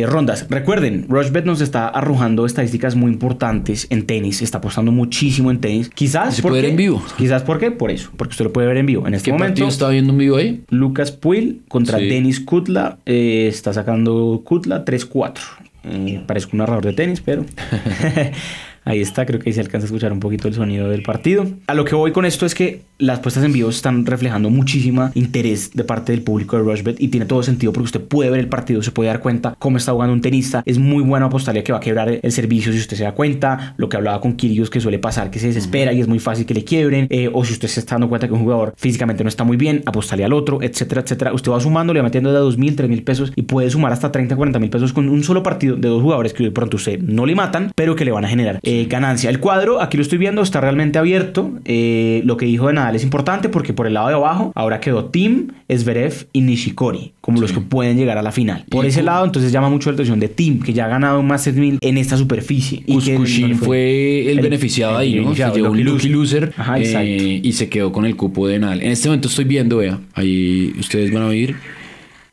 rondas. 0.05 0.45
Recuerden, 0.49 1.05
Rushbet 1.09 1.45
nos 1.45 1.61
está 1.61 1.87
arrojando 1.87 2.45
estadísticas 2.45 2.95
muy 2.95 3.11
importantes 3.11 3.87
en 3.89 4.05
tenis. 4.05 4.41
Está 4.41 4.59
apostando 4.59 4.91
muchísimo 4.91 5.51
en 5.51 5.59
tenis. 5.59 5.89
Quizás. 5.89 6.33
¿Y 6.33 6.35
se 6.37 6.41
puede 6.41 6.61
ver 6.61 6.71
en 6.71 6.77
vivo? 6.77 7.03
Quizás 7.17 7.43
porque 7.43 7.71
por 7.71 7.91
eso. 7.91 8.11
Porque 8.17 8.31
usted 8.31 8.45
lo 8.45 8.53
puede 8.53 8.67
ver 8.67 8.77
en 8.77 8.85
vivo. 8.85 9.07
En 9.07 9.13
este 9.13 9.31
¿Qué 9.31 9.37
momento. 9.37 9.67
está 9.67 9.89
viendo 9.89 10.11
un 10.13 10.19
vivo 10.19 10.37
ahí? 10.37 10.63
Lucas 10.69 11.11
Puil 11.11 11.61
contra 11.67 11.99
Sí. 11.99 12.05
Denis 12.07 12.39
Kutla. 12.45 12.99
eh, 13.05 13.47
está 13.47 13.73
sacando 13.73 14.41
Kutla 14.45 14.85
3-4. 14.85 15.39
Eh, 15.83 16.23
parezco 16.25 16.51
un 16.53 16.59
narrador 16.59 16.85
de 16.85 16.93
tenis, 16.93 17.21
pero. 17.21 17.45
Ahí 18.85 19.01
está, 19.01 19.25
creo 19.25 19.39
que 19.39 19.49
ahí 19.49 19.53
se 19.53 19.61
alcanza 19.61 19.85
a 19.85 19.87
escuchar 19.87 20.13
un 20.13 20.19
poquito 20.19 20.47
el 20.47 20.53
sonido 20.53 20.89
del 20.89 21.01
partido. 21.01 21.47
A 21.67 21.73
lo 21.73 21.85
que 21.85 21.95
voy 21.95 22.11
con 22.11 22.25
esto 22.25 22.45
es 22.45 22.53
que 22.53 22.81
las 22.97 23.19
puestas 23.19 23.43
en 23.43 23.51
vivo 23.51 23.69
están 23.69 24.05
reflejando 24.05 24.49
muchísima 24.49 25.11
interés 25.15 25.71
de 25.73 25.83
parte 25.83 26.13
del 26.13 26.21
público 26.21 26.55
de 26.55 26.63
Rushbet 26.63 27.01
y 27.01 27.09
tiene 27.09 27.25
todo 27.25 27.43
sentido 27.43 27.73
porque 27.73 27.85
usted 27.85 28.01
puede 28.01 28.29
ver 28.29 28.39
el 28.39 28.47
partido, 28.47 28.81
se 28.81 28.91
puede 28.91 29.09
dar 29.09 29.19
cuenta 29.19 29.55
cómo 29.59 29.77
está 29.77 29.91
jugando 29.91 30.13
un 30.13 30.21
tenista. 30.21 30.63
Es 30.65 30.77
muy 30.77 31.03
bueno 31.03 31.25
apostarle 31.25 31.63
que 31.63 31.71
va 31.71 31.79
a 31.79 31.81
quebrar 31.81 32.19
el 32.21 32.31
servicio 32.31 32.71
si 32.71 32.79
usted 32.79 32.95
se 32.95 33.03
da 33.03 33.13
cuenta. 33.13 33.73
Lo 33.77 33.89
que 33.89 33.97
hablaba 33.97 34.21
con 34.21 34.33
Kirios 34.33 34.69
que 34.69 34.79
suele 34.79 34.99
pasar, 34.99 35.31
que 35.31 35.39
se 35.39 35.47
desespera 35.47 35.91
y 35.91 35.99
es 35.99 36.07
muy 36.07 36.19
fácil 36.19 36.45
que 36.45 36.53
le 36.53 36.63
quiebren. 36.63 37.07
Eh, 37.09 37.29
o 37.33 37.43
si 37.43 37.53
usted 37.53 37.67
se 37.67 37.79
está 37.79 37.95
dando 37.95 38.07
cuenta 38.07 38.27
que 38.27 38.33
un 38.33 38.41
jugador 38.41 38.73
físicamente 38.77 39.23
no 39.23 39.29
está 39.29 39.43
muy 39.43 39.57
bien, 39.57 39.81
apostarle 39.85 40.23
al 40.23 40.33
otro, 40.33 40.61
etcétera, 40.61 41.01
etcétera. 41.01 41.33
Usted 41.33 41.51
va 41.51 41.59
sumando, 41.59 41.93
le 41.93 41.99
va 41.99 42.05
metiendo 42.05 42.31
de 42.31 42.39
2 42.39 42.57
mil, 42.57 42.75
3 42.75 42.89
mil 42.89 43.03
pesos 43.03 43.33
y 43.35 43.41
puede 43.41 43.69
sumar 43.69 43.91
hasta 43.91 44.11
30, 44.11 44.35
40 44.35 44.59
mil 44.59 44.69
pesos 44.69 44.93
con 44.93 45.09
un 45.09 45.23
solo 45.23 45.43
partido 45.43 45.75
de 45.75 45.89
dos 45.89 46.01
jugadores 46.01 46.33
que 46.33 46.43
de 46.43 46.51
pronto 46.51 46.77
usted 46.77 46.99
no 46.99 47.25
le 47.25 47.35
matan, 47.35 47.71
pero 47.75 47.95
que 47.95 48.05
le 48.05 48.11
van 48.11 48.25
a 48.25 48.27
generar 48.27 48.59
eh, 48.63 48.74
ganancia. 48.83 49.29
El 49.29 49.39
cuadro, 49.39 49.81
aquí 49.81 49.97
lo 49.97 50.03
estoy 50.03 50.17
viendo, 50.17 50.41
está 50.41 50.61
realmente 50.61 50.99
abierto. 50.99 51.51
Eh, 51.65 52.21
lo 52.25 52.37
que 52.37 52.45
dijo 52.45 52.67
de 52.67 52.73
Nadal 52.73 52.95
es 52.95 53.03
importante 53.03 53.49
porque 53.49 53.73
por 53.73 53.87
el 53.87 53.93
lado 53.93 54.09
de 54.09 54.15
abajo 54.15 54.51
ahora 54.55 54.79
quedó 54.79 55.05
Tim, 55.05 55.47
Zverev 55.69 56.27
y 56.33 56.41
Nishikori 56.41 57.13
como 57.25 57.41
los 57.41 57.51
que 57.51 57.59
pueden 57.59 57.97
llegar 57.97 58.19
a 58.19 58.21
la 58.21 58.31
final. 58.31 58.65
Por 58.69 58.85
ese 58.85 59.01
lado, 59.01 59.25
entonces 59.25 59.51
llama 59.51 59.67
mucho 59.67 59.89
la 59.89 59.95
atención 59.95 60.19
de 60.19 60.27
Tim, 60.27 60.61
que 60.61 60.73
ya 60.73 60.85
ha 60.85 60.89
ganado 60.89 61.19
un 61.19 61.25
Masters 61.25 61.57
1000 61.57 61.79
en 61.81 61.97
esta 61.97 62.17
superficie. 62.17 62.83
Y 62.85 62.99
que 62.99 63.17
fue, 63.55 64.31
el, 64.31 64.41
beneficiado 64.41 64.95
ahí, 64.95 65.15
¿no? 65.15 65.33
Se 65.33 65.49
llevó 65.49 65.71
un 65.71 65.83
lucky 65.83 66.09
loser 66.09 66.53
eh, 66.77 67.41
y 67.43 67.51
se 67.53 67.67
quedó 67.67 67.91
con 67.91 68.05
el 68.05 68.15
cupo 68.15 68.47
de 68.47 68.59
Nadal. 68.59 68.83
En 68.83 68.91
este 68.91 69.07
momento 69.07 69.27
estoy 69.27 69.45
viendo, 69.45 69.77
vea, 69.77 69.99
ahí 70.13 70.71
ustedes 70.77 71.11
van 71.11 71.23
a 71.23 71.27
oír. 71.27 71.55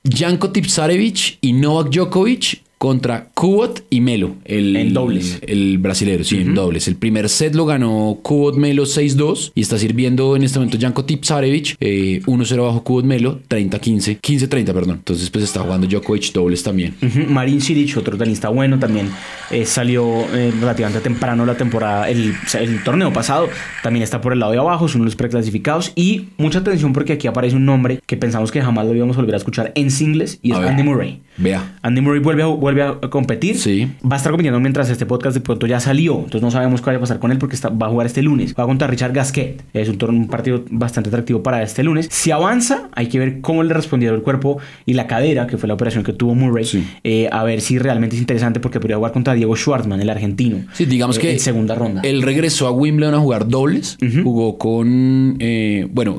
Janko 0.04 0.50
Tipsarevich 0.50 1.38
y 1.40 1.52
Novak 1.52 1.90
Djokovic 1.90 2.61
contra 2.82 3.28
Kubot 3.32 3.84
y 3.90 4.00
Melo. 4.00 4.34
El, 4.44 4.74
en 4.74 4.92
dobles. 4.92 5.38
El, 5.46 5.78
brasilero, 5.78 6.24
sí, 6.24 6.40
en 6.40 6.52
dobles. 6.52 6.88
El 6.88 6.96
primer 6.96 7.28
set 7.28 7.54
lo 7.54 7.64
ganó 7.64 8.18
Kubot 8.22 8.56
Melo 8.56 8.82
6-2 8.82 9.52
y 9.54 9.60
está 9.60 9.78
sirviendo 9.78 10.34
en 10.34 10.42
este 10.42 10.58
momento 10.58 10.78
Janko 10.80 11.04
Tipsarevich, 11.04 11.78
1-0 11.78 11.78
eh, 11.78 12.56
bajo 12.56 12.82
Kubot 12.82 13.04
Melo, 13.04 13.38
30-15, 13.48 14.18
15-30, 14.20 14.64
perdón. 14.74 14.96
Entonces, 14.96 15.30
pues 15.30 15.44
está 15.44 15.60
jugando 15.60 15.86
Djokovic 15.86 16.32
dobles 16.32 16.64
también. 16.64 16.96
Marin 17.28 17.60
Cilic, 17.60 17.96
otro 17.96 18.18
tenista 18.18 18.48
bueno, 18.48 18.80
también 18.80 19.08
eh, 19.52 19.64
salió 19.64 20.22
eh, 20.34 20.52
relativamente 20.58 21.00
temprano 21.00 21.46
la 21.46 21.54
temporada, 21.54 22.10
el, 22.10 22.34
el, 22.58 22.82
torneo 22.82 23.12
pasado, 23.12 23.48
también 23.84 24.02
está 24.02 24.20
por 24.20 24.32
el 24.32 24.40
lado 24.40 24.50
de 24.50 24.58
abajo, 24.58 24.88
son 24.88 25.04
los 25.04 25.14
preclasificados. 25.14 25.92
Y 25.94 26.30
mucha 26.36 26.58
atención 26.58 26.92
porque 26.92 27.12
aquí 27.12 27.28
aparece 27.28 27.54
un 27.54 27.64
nombre 27.64 28.00
que 28.06 28.16
pensamos 28.16 28.50
que 28.50 28.60
jamás 28.60 28.86
lo 28.86 28.94
íbamos 28.96 29.16
a 29.16 29.20
volver 29.20 29.36
a 29.36 29.38
escuchar 29.38 29.70
en 29.76 29.92
singles 29.92 30.40
y 30.42 30.50
es 30.50 30.58
Andy 30.58 30.82
Murray. 30.82 31.20
Vea. 31.36 31.78
Andy 31.82 32.00
Murray 32.00 32.20
vuelve 32.20 32.42
a, 32.42 32.46
vuelve 32.46 32.71
a 32.80 33.00
competir. 33.10 33.58
Sí. 33.58 33.90
Va 34.04 34.14
a 34.14 34.18
estar 34.18 34.30
compitiendo 34.30 34.60
mientras 34.60 34.88
este 34.90 35.06
podcast 35.06 35.34
de 35.34 35.40
pronto 35.40 35.66
ya 35.66 35.80
salió. 35.80 36.16
Entonces 36.16 36.42
no 36.42 36.50
sabemos 36.50 36.80
qué 36.80 36.90
va 36.90 36.96
a 36.96 37.00
pasar 37.00 37.18
con 37.18 37.32
él 37.32 37.38
porque 37.38 37.54
está, 37.54 37.68
va 37.68 37.86
a 37.86 37.90
jugar 37.90 38.06
este 38.06 38.22
lunes. 38.22 38.54
Va 38.58 38.66
contra 38.66 38.86
Richard 38.86 39.12
Gasquet. 39.12 39.62
Es 39.72 39.88
un, 39.88 39.98
un 40.08 40.28
partido 40.28 40.64
bastante 40.70 41.08
atractivo 41.10 41.42
para 41.42 41.62
este 41.62 41.82
lunes. 41.82 42.08
Si 42.10 42.30
avanza, 42.30 42.88
hay 42.94 43.08
que 43.08 43.18
ver 43.18 43.40
cómo 43.40 43.62
le 43.62 43.74
respondieron 43.74 44.16
el 44.16 44.22
cuerpo 44.22 44.58
y 44.86 44.94
la 44.94 45.06
cadera, 45.06 45.46
que 45.46 45.58
fue 45.58 45.68
la 45.68 45.74
operación 45.74 46.04
que 46.04 46.12
tuvo 46.12 46.34
Murray. 46.34 46.62
Eh, 47.04 47.28
a 47.30 47.44
ver 47.44 47.60
si 47.60 47.78
realmente 47.78 48.16
es 48.16 48.20
interesante 48.20 48.60
porque 48.60 48.80
podría 48.80 48.96
jugar 48.96 49.12
contra 49.12 49.34
Diego 49.34 49.56
Schwartzman, 49.56 50.00
el 50.00 50.10
argentino. 50.10 50.64
Sí, 50.72 50.84
digamos 50.84 51.18
eh, 51.18 51.20
que. 51.20 51.32
En 51.32 51.40
segunda 51.40 51.74
ronda. 51.74 52.02
Él 52.04 52.22
regresó 52.22 52.66
a 52.66 52.72
Wimbledon 52.72 53.14
a 53.14 53.18
jugar 53.18 53.48
dobles. 53.48 53.98
Jugó 54.22 54.58
con. 54.58 55.36
Eh, 55.38 55.86
bueno, 55.90 56.18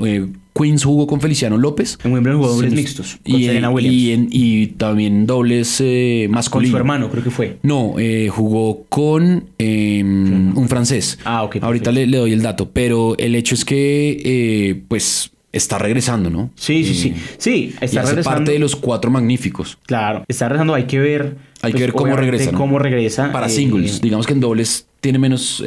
Queens 0.53 0.83
jugó 0.83 1.07
con 1.07 1.19
Feliciano 1.19 1.57
López. 1.57 1.97
En 2.03 2.13
Wimbledon 2.13 2.39
jugó 2.41 2.53
dobles 2.53 2.73
mixtos. 2.73 3.19
Con 3.23 3.35
y, 3.35 3.45
Serena 3.45 3.69
Williams. 3.69 4.27
Y, 4.31 4.67
también 4.67 5.25
dobles 5.25 5.81
eh, 5.81 6.27
masculinos. 6.29 6.71
Con 6.71 6.77
su 6.77 6.81
hermano, 6.81 7.09
creo 7.09 7.23
que 7.23 7.31
fue. 7.31 7.57
No, 7.63 7.95
eh, 7.97 8.29
jugó 8.29 8.83
con 8.89 9.45
em, 9.57 10.55
un 10.57 10.69
francés. 10.69 11.19
Ah, 11.25 11.43
ok. 11.43 11.57
Ahorita 11.61 11.91
le, 11.91 12.05
doy 12.05 12.33
el 12.33 12.41
dato. 12.41 12.69
Pero 12.71 13.17
el 13.17 13.35
hecho 13.35 13.55
es 13.55 13.65
que, 13.65 14.21
eh, 14.23 14.83
pues, 14.87 15.31
está 15.51 15.79
regresando, 15.79 16.29
¿no? 16.29 16.51
Sí, 16.55 16.83
sí, 16.83 16.93
sí. 16.93 17.13
Sí, 17.37 17.75
está 17.81 17.95
y 17.95 17.99
hace 17.99 18.23
parte 18.23 18.51
de 18.51 18.59
los 18.59 18.75
cuatro 18.75 19.09
magníficos. 19.09 19.79
Claro, 19.85 20.23
está 20.27 20.49
regresando. 20.49 20.75
Hay 20.75 20.85
que 20.85 20.99
ver. 20.99 21.37
Hay 21.61 21.71
que 21.71 21.77
pues, 21.77 21.81
ver 21.81 21.93
cómo 21.93 22.15
regresa. 22.15 22.51
Cómo 22.51 22.79
regresa. 22.79 23.31
Para 23.31 23.49
singles. 23.49 24.01
Digamos 24.01 24.27
que 24.27 24.33
en 24.33 24.39
dobles 24.39 24.87
tiene 25.03 25.19
menos 25.19 25.61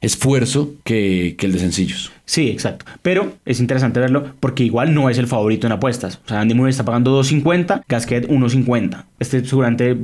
esfuerzo 0.00 0.74
que, 0.84 1.36
el 1.40 1.52
de 1.52 1.58
sencillos. 1.58 2.12
Sí, 2.24 2.48
exacto. 2.48 2.84
Pero 3.02 3.32
es 3.44 3.58
interesante 3.58 3.98
verlo 3.98 4.24
porque 4.38 4.62
igual 4.62 4.94
no 4.94 5.10
es 5.10 5.18
el 5.18 5.26
favorito 5.26 5.66
en 5.66 5.72
apuestas. 5.72 6.20
O 6.24 6.28
sea, 6.28 6.40
Andy 6.40 6.54
Murray 6.54 6.70
está 6.70 6.84
pagando 6.84 7.20
2.50, 7.20 7.82
Gasquet 7.88 8.28
1.50. 8.28 9.04
Este 9.18 9.44
seguramente 9.44 9.96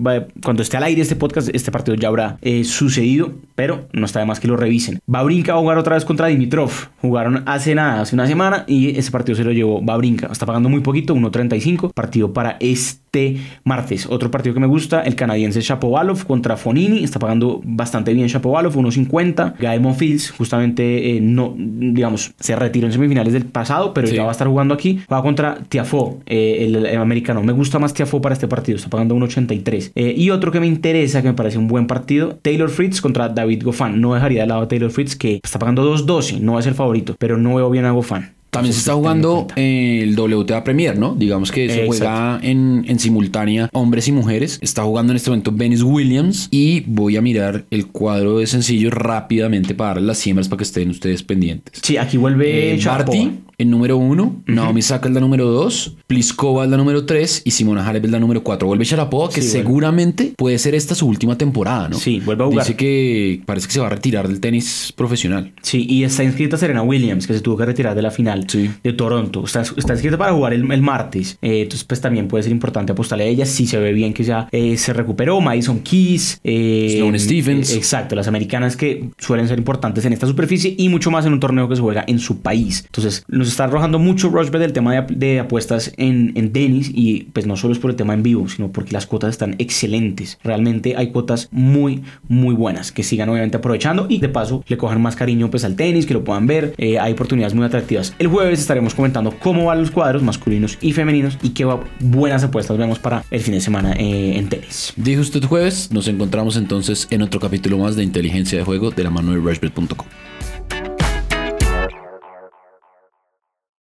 cuando 0.42 0.64
esté 0.64 0.76
al 0.76 0.82
aire 0.82 1.02
este 1.02 1.14
podcast, 1.14 1.48
este 1.52 1.70
partido 1.70 1.94
ya 1.94 2.08
habrá 2.08 2.36
eh, 2.42 2.64
sucedido, 2.64 3.32
pero 3.54 3.86
no 3.92 4.06
está 4.06 4.18
de 4.18 4.26
más 4.26 4.40
que 4.40 4.48
lo 4.48 4.56
revisen. 4.56 4.98
Babrinka 5.06 5.52
va 5.52 5.58
a 5.58 5.62
jugar 5.62 5.78
otra 5.78 5.94
vez 5.94 6.04
contra 6.04 6.26
Dimitrov. 6.26 6.72
Jugaron 7.00 7.44
hace 7.46 7.76
nada, 7.76 8.00
hace 8.00 8.16
una 8.16 8.26
semana 8.26 8.64
y 8.66 8.98
ese 8.98 9.12
partido 9.12 9.36
se 9.36 9.44
lo 9.44 9.52
llevó 9.52 9.80
Babrinka. 9.80 10.26
Está 10.26 10.46
pagando 10.46 10.68
muy 10.68 10.80
poquito, 10.80 11.14
1.35. 11.14 11.92
Partido 11.92 12.32
para 12.32 12.56
este 12.58 13.40
martes. 13.62 14.06
Otro 14.10 14.30
partido 14.32 14.52
que 14.52 14.60
me 14.60 14.66
gusta, 14.66 15.02
el 15.02 15.14
canadiense 15.14 15.60
Shapovalov 15.60 16.26
contra 16.26 16.56
Fonini. 16.56 17.04
Está 17.04 17.20
pagando 17.20 17.60
bastante 17.64 18.12
bien 18.14 18.26
Shapovalov, 18.26 18.55
1.50. 18.64 19.54
Gael 19.58 19.80
Monfils, 19.80 20.30
justamente 20.30 21.16
eh, 21.16 21.20
no, 21.20 21.54
digamos, 21.56 22.32
se 22.38 22.56
retiró 22.56 22.86
en 22.86 22.92
semifinales 22.92 23.32
del 23.32 23.46
pasado, 23.46 23.92
pero 23.94 24.08
ya 24.08 24.22
va 24.22 24.30
a 24.30 24.32
estar 24.32 24.48
jugando 24.48 24.74
aquí. 24.74 25.00
Va 25.12 25.22
contra 25.22 25.58
Tiafo, 25.68 26.20
eh, 26.26 26.64
el, 26.66 26.96
americano. 26.96 27.42
Me 27.42 27.52
gusta 27.52 27.78
más 27.78 27.94
Tiafo 27.94 28.20
para 28.20 28.32
este 28.32 28.48
partido, 28.48 28.76
está 28.76 28.88
pagando 28.88 29.14
1.83. 29.16 29.92
Eh, 29.94 30.14
y 30.16 30.30
otro 30.30 30.50
que 30.52 30.60
me 30.60 30.66
interesa, 30.66 31.22
que 31.22 31.28
me 31.28 31.34
parece 31.34 31.58
un 31.58 31.68
buen 31.68 31.86
partido, 31.86 32.38
Taylor 32.42 32.70
Fritz 32.70 33.00
contra 33.00 33.28
David 33.28 33.62
Goffin. 33.64 34.00
No 34.00 34.14
dejaría 34.14 34.42
de 34.42 34.48
lado 34.48 34.62
a 34.62 34.68
Taylor 34.68 34.90
Fritz, 34.90 35.16
que 35.16 35.40
está 35.42 35.58
pagando 35.58 35.84
2.12, 35.94 36.40
no 36.40 36.58
es 36.58 36.66
el 36.66 36.74
favorito, 36.74 37.16
pero 37.18 37.36
no 37.36 37.54
veo 37.56 37.70
bien 37.70 37.84
a 37.84 37.90
Goffin. 37.90 38.35
También 38.56 38.72
se 38.72 38.80
está 38.80 38.94
jugando 38.94 39.46
el 39.56 40.18
WTA 40.18 40.64
Premier, 40.64 40.98
¿no? 40.98 41.14
Digamos 41.14 41.52
que 41.52 41.68
se 41.68 41.86
juega 41.86 42.38
en, 42.42 42.84
en, 42.88 42.98
simultánea 42.98 43.68
hombres 43.72 44.08
y 44.08 44.12
mujeres. 44.12 44.58
Está 44.62 44.82
jugando 44.82 45.12
en 45.12 45.16
este 45.16 45.30
momento 45.30 45.52
Venus 45.52 45.82
Williams 45.82 46.48
y 46.50 46.80
voy 46.86 47.16
a 47.16 47.22
mirar 47.22 47.66
el 47.70 47.86
cuadro 47.86 48.38
de 48.38 48.46
sencillos 48.46 48.92
rápidamente 48.92 49.74
para 49.74 49.94
dar 49.94 50.02
las 50.02 50.18
siembras 50.18 50.48
para 50.48 50.58
que 50.58 50.64
estén 50.64 50.90
ustedes 50.90 51.22
pendientes. 51.22 51.80
Sí, 51.82 51.96
aquí 51.96 52.16
vuelve 52.16 52.74
eh, 52.74 52.80
Barty, 52.84 53.32
el 53.58 53.70
número 53.70 53.96
uno, 53.96 54.42
Naomi 54.46 54.82
Saka 54.82 55.08
es 55.08 55.14
la 55.14 55.20
número 55.20 55.46
dos, 55.46 55.96
Pliskova 56.06 56.64
es 56.64 56.70
la 56.70 56.76
número 56.76 57.06
tres 57.06 57.42
y 57.44 57.52
Simona 57.52 57.86
Halep 57.86 58.04
es 58.04 58.10
la 58.10 58.18
número 58.18 58.42
cuatro. 58.42 58.68
Vuelve 58.68 58.84
Sharapova, 58.84 59.32
que 59.32 59.42
seguramente 59.42 60.34
puede 60.36 60.58
ser 60.58 60.74
esta 60.74 60.94
su 60.94 61.06
última 61.06 61.38
temporada, 61.38 61.88
¿no? 61.88 61.98
Sí, 61.98 62.20
vuelve 62.20 62.44
a 62.44 62.46
jugar. 62.46 62.66
Dice 62.66 62.76
que 62.76 63.40
parece 63.46 63.66
que 63.66 63.72
se 63.72 63.80
va 63.80 63.86
a 63.86 63.90
retirar 63.90 64.28
del 64.28 64.40
tenis 64.40 64.92
profesional. 64.94 65.52
Sí, 65.62 65.86
y 65.88 66.04
está 66.04 66.22
inscrita 66.22 66.56
Serena 66.56 66.82
Williams, 66.82 67.26
que 67.26 67.34
se 67.34 67.40
tuvo 67.40 67.56
que 67.56 67.64
retirar 67.64 67.94
de 67.94 68.02
la 68.02 68.10
final 68.10 68.46
de 68.46 68.92
Toronto. 68.92 69.44
Está, 69.44 69.62
está 69.62 69.94
inscrita 69.94 70.18
para 70.18 70.32
jugar 70.32 70.52
el, 70.52 70.64
martes. 70.82 71.38
Eh, 71.40 71.62
entonces, 71.62 71.84
pues 71.84 72.00
también 72.00 72.28
puede 72.28 72.42
ser 72.42 72.52
importante 72.52 72.92
apostarle 72.92 73.24
a 73.24 73.26
ella 73.26 73.46
si 73.46 73.66
se 73.66 73.78
ve 73.78 73.92
bien 73.92 74.12
que 74.12 74.24
ya 74.24 74.48
eh, 74.52 74.76
se 74.76 74.92
recuperó. 74.92 75.40
Madison 75.40 75.80
Keys, 75.80 76.40
eh, 76.44 76.96
Sloane 76.98 77.18
Stephens. 77.18 77.72
exacto, 77.72 78.14
las 78.14 78.28
americanas 78.28 78.76
que 78.76 79.10
suelen 79.18 79.48
ser 79.48 79.58
importantes 79.58 80.04
en 80.04 80.12
esta 80.12 80.26
superficie 80.26 80.74
y 80.76 80.88
mucho 80.88 81.10
más 81.10 81.24
en 81.26 81.32
un 81.32 81.40
torneo 81.40 81.68
que 81.68 81.76
se 81.76 81.82
juega 81.82 82.04
en 82.06 82.18
su 82.18 82.40
país. 82.40 82.84
Entonces, 82.86 83.24
está 83.48 83.64
arrojando 83.64 83.98
mucho 83.98 84.28
Rushbet 84.28 84.60
del 84.60 84.72
tema 84.72 85.02
de, 85.02 85.40
apuestas 85.40 85.92
en, 85.96 86.32
en, 86.34 86.52
tenis 86.52 86.90
y 86.92 87.24
pues 87.32 87.46
no 87.46 87.56
solo 87.56 87.72
es 87.72 87.78
por 87.78 87.90
el 87.90 87.96
tema 87.96 88.14
en 88.14 88.22
vivo, 88.22 88.48
sino 88.48 88.70
porque 88.72 88.92
las 88.92 89.06
cuotas 89.06 89.30
están 89.30 89.56
excelentes. 89.58 90.38
Realmente 90.42 90.94
hay 90.96 91.10
cuotas 91.10 91.48
muy, 91.50 92.02
muy 92.28 92.54
buenas 92.54 92.92
que 92.92 93.02
sigan 93.02 93.28
obviamente 93.28 93.56
aprovechando 93.56 94.06
y 94.08 94.18
de 94.18 94.28
paso 94.28 94.64
le 94.66 94.76
cojan 94.76 95.00
más 95.00 95.16
cariño 95.16 95.50
pues 95.50 95.64
al 95.64 95.76
tenis, 95.76 96.06
que 96.06 96.14
lo 96.14 96.24
puedan 96.24 96.46
ver. 96.46 96.74
Eh, 96.78 96.98
hay 96.98 97.12
oportunidades 97.12 97.54
muy 97.54 97.64
atractivas. 97.64 98.14
El 98.18 98.28
jueves 98.28 98.60
estaremos 98.60 98.94
comentando 98.94 99.34
cómo 99.38 99.66
van 99.66 99.80
los 99.80 99.90
cuadros 99.90 100.22
masculinos 100.22 100.78
y 100.80 100.92
femeninos 100.92 101.38
y 101.42 101.50
qué 101.50 101.66
buenas 102.00 102.44
apuestas 102.44 102.76
vemos 102.78 102.98
para 102.98 103.24
el 103.30 103.40
fin 103.40 103.54
de 103.54 103.60
semana 103.60 103.92
eh, 103.92 104.36
en 104.36 104.48
tenis. 104.48 104.92
Dijo 104.96 105.20
usted 105.20 105.44
jueves, 105.44 105.90
nos 105.92 106.08
encontramos 106.08 106.56
entonces 106.56 107.06
en 107.10 107.22
otro 107.22 107.40
capítulo 107.40 107.78
más 107.78 107.96
de 107.96 108.04
inteligencia 108.04 108.58
de 108.58 108.64
juego 108.64 108.90
de 108.90 109.04
la 109.04 109.10
mano 109.10 109.32
de 109.32 109.38
Rushbet.com. 109.38 110.06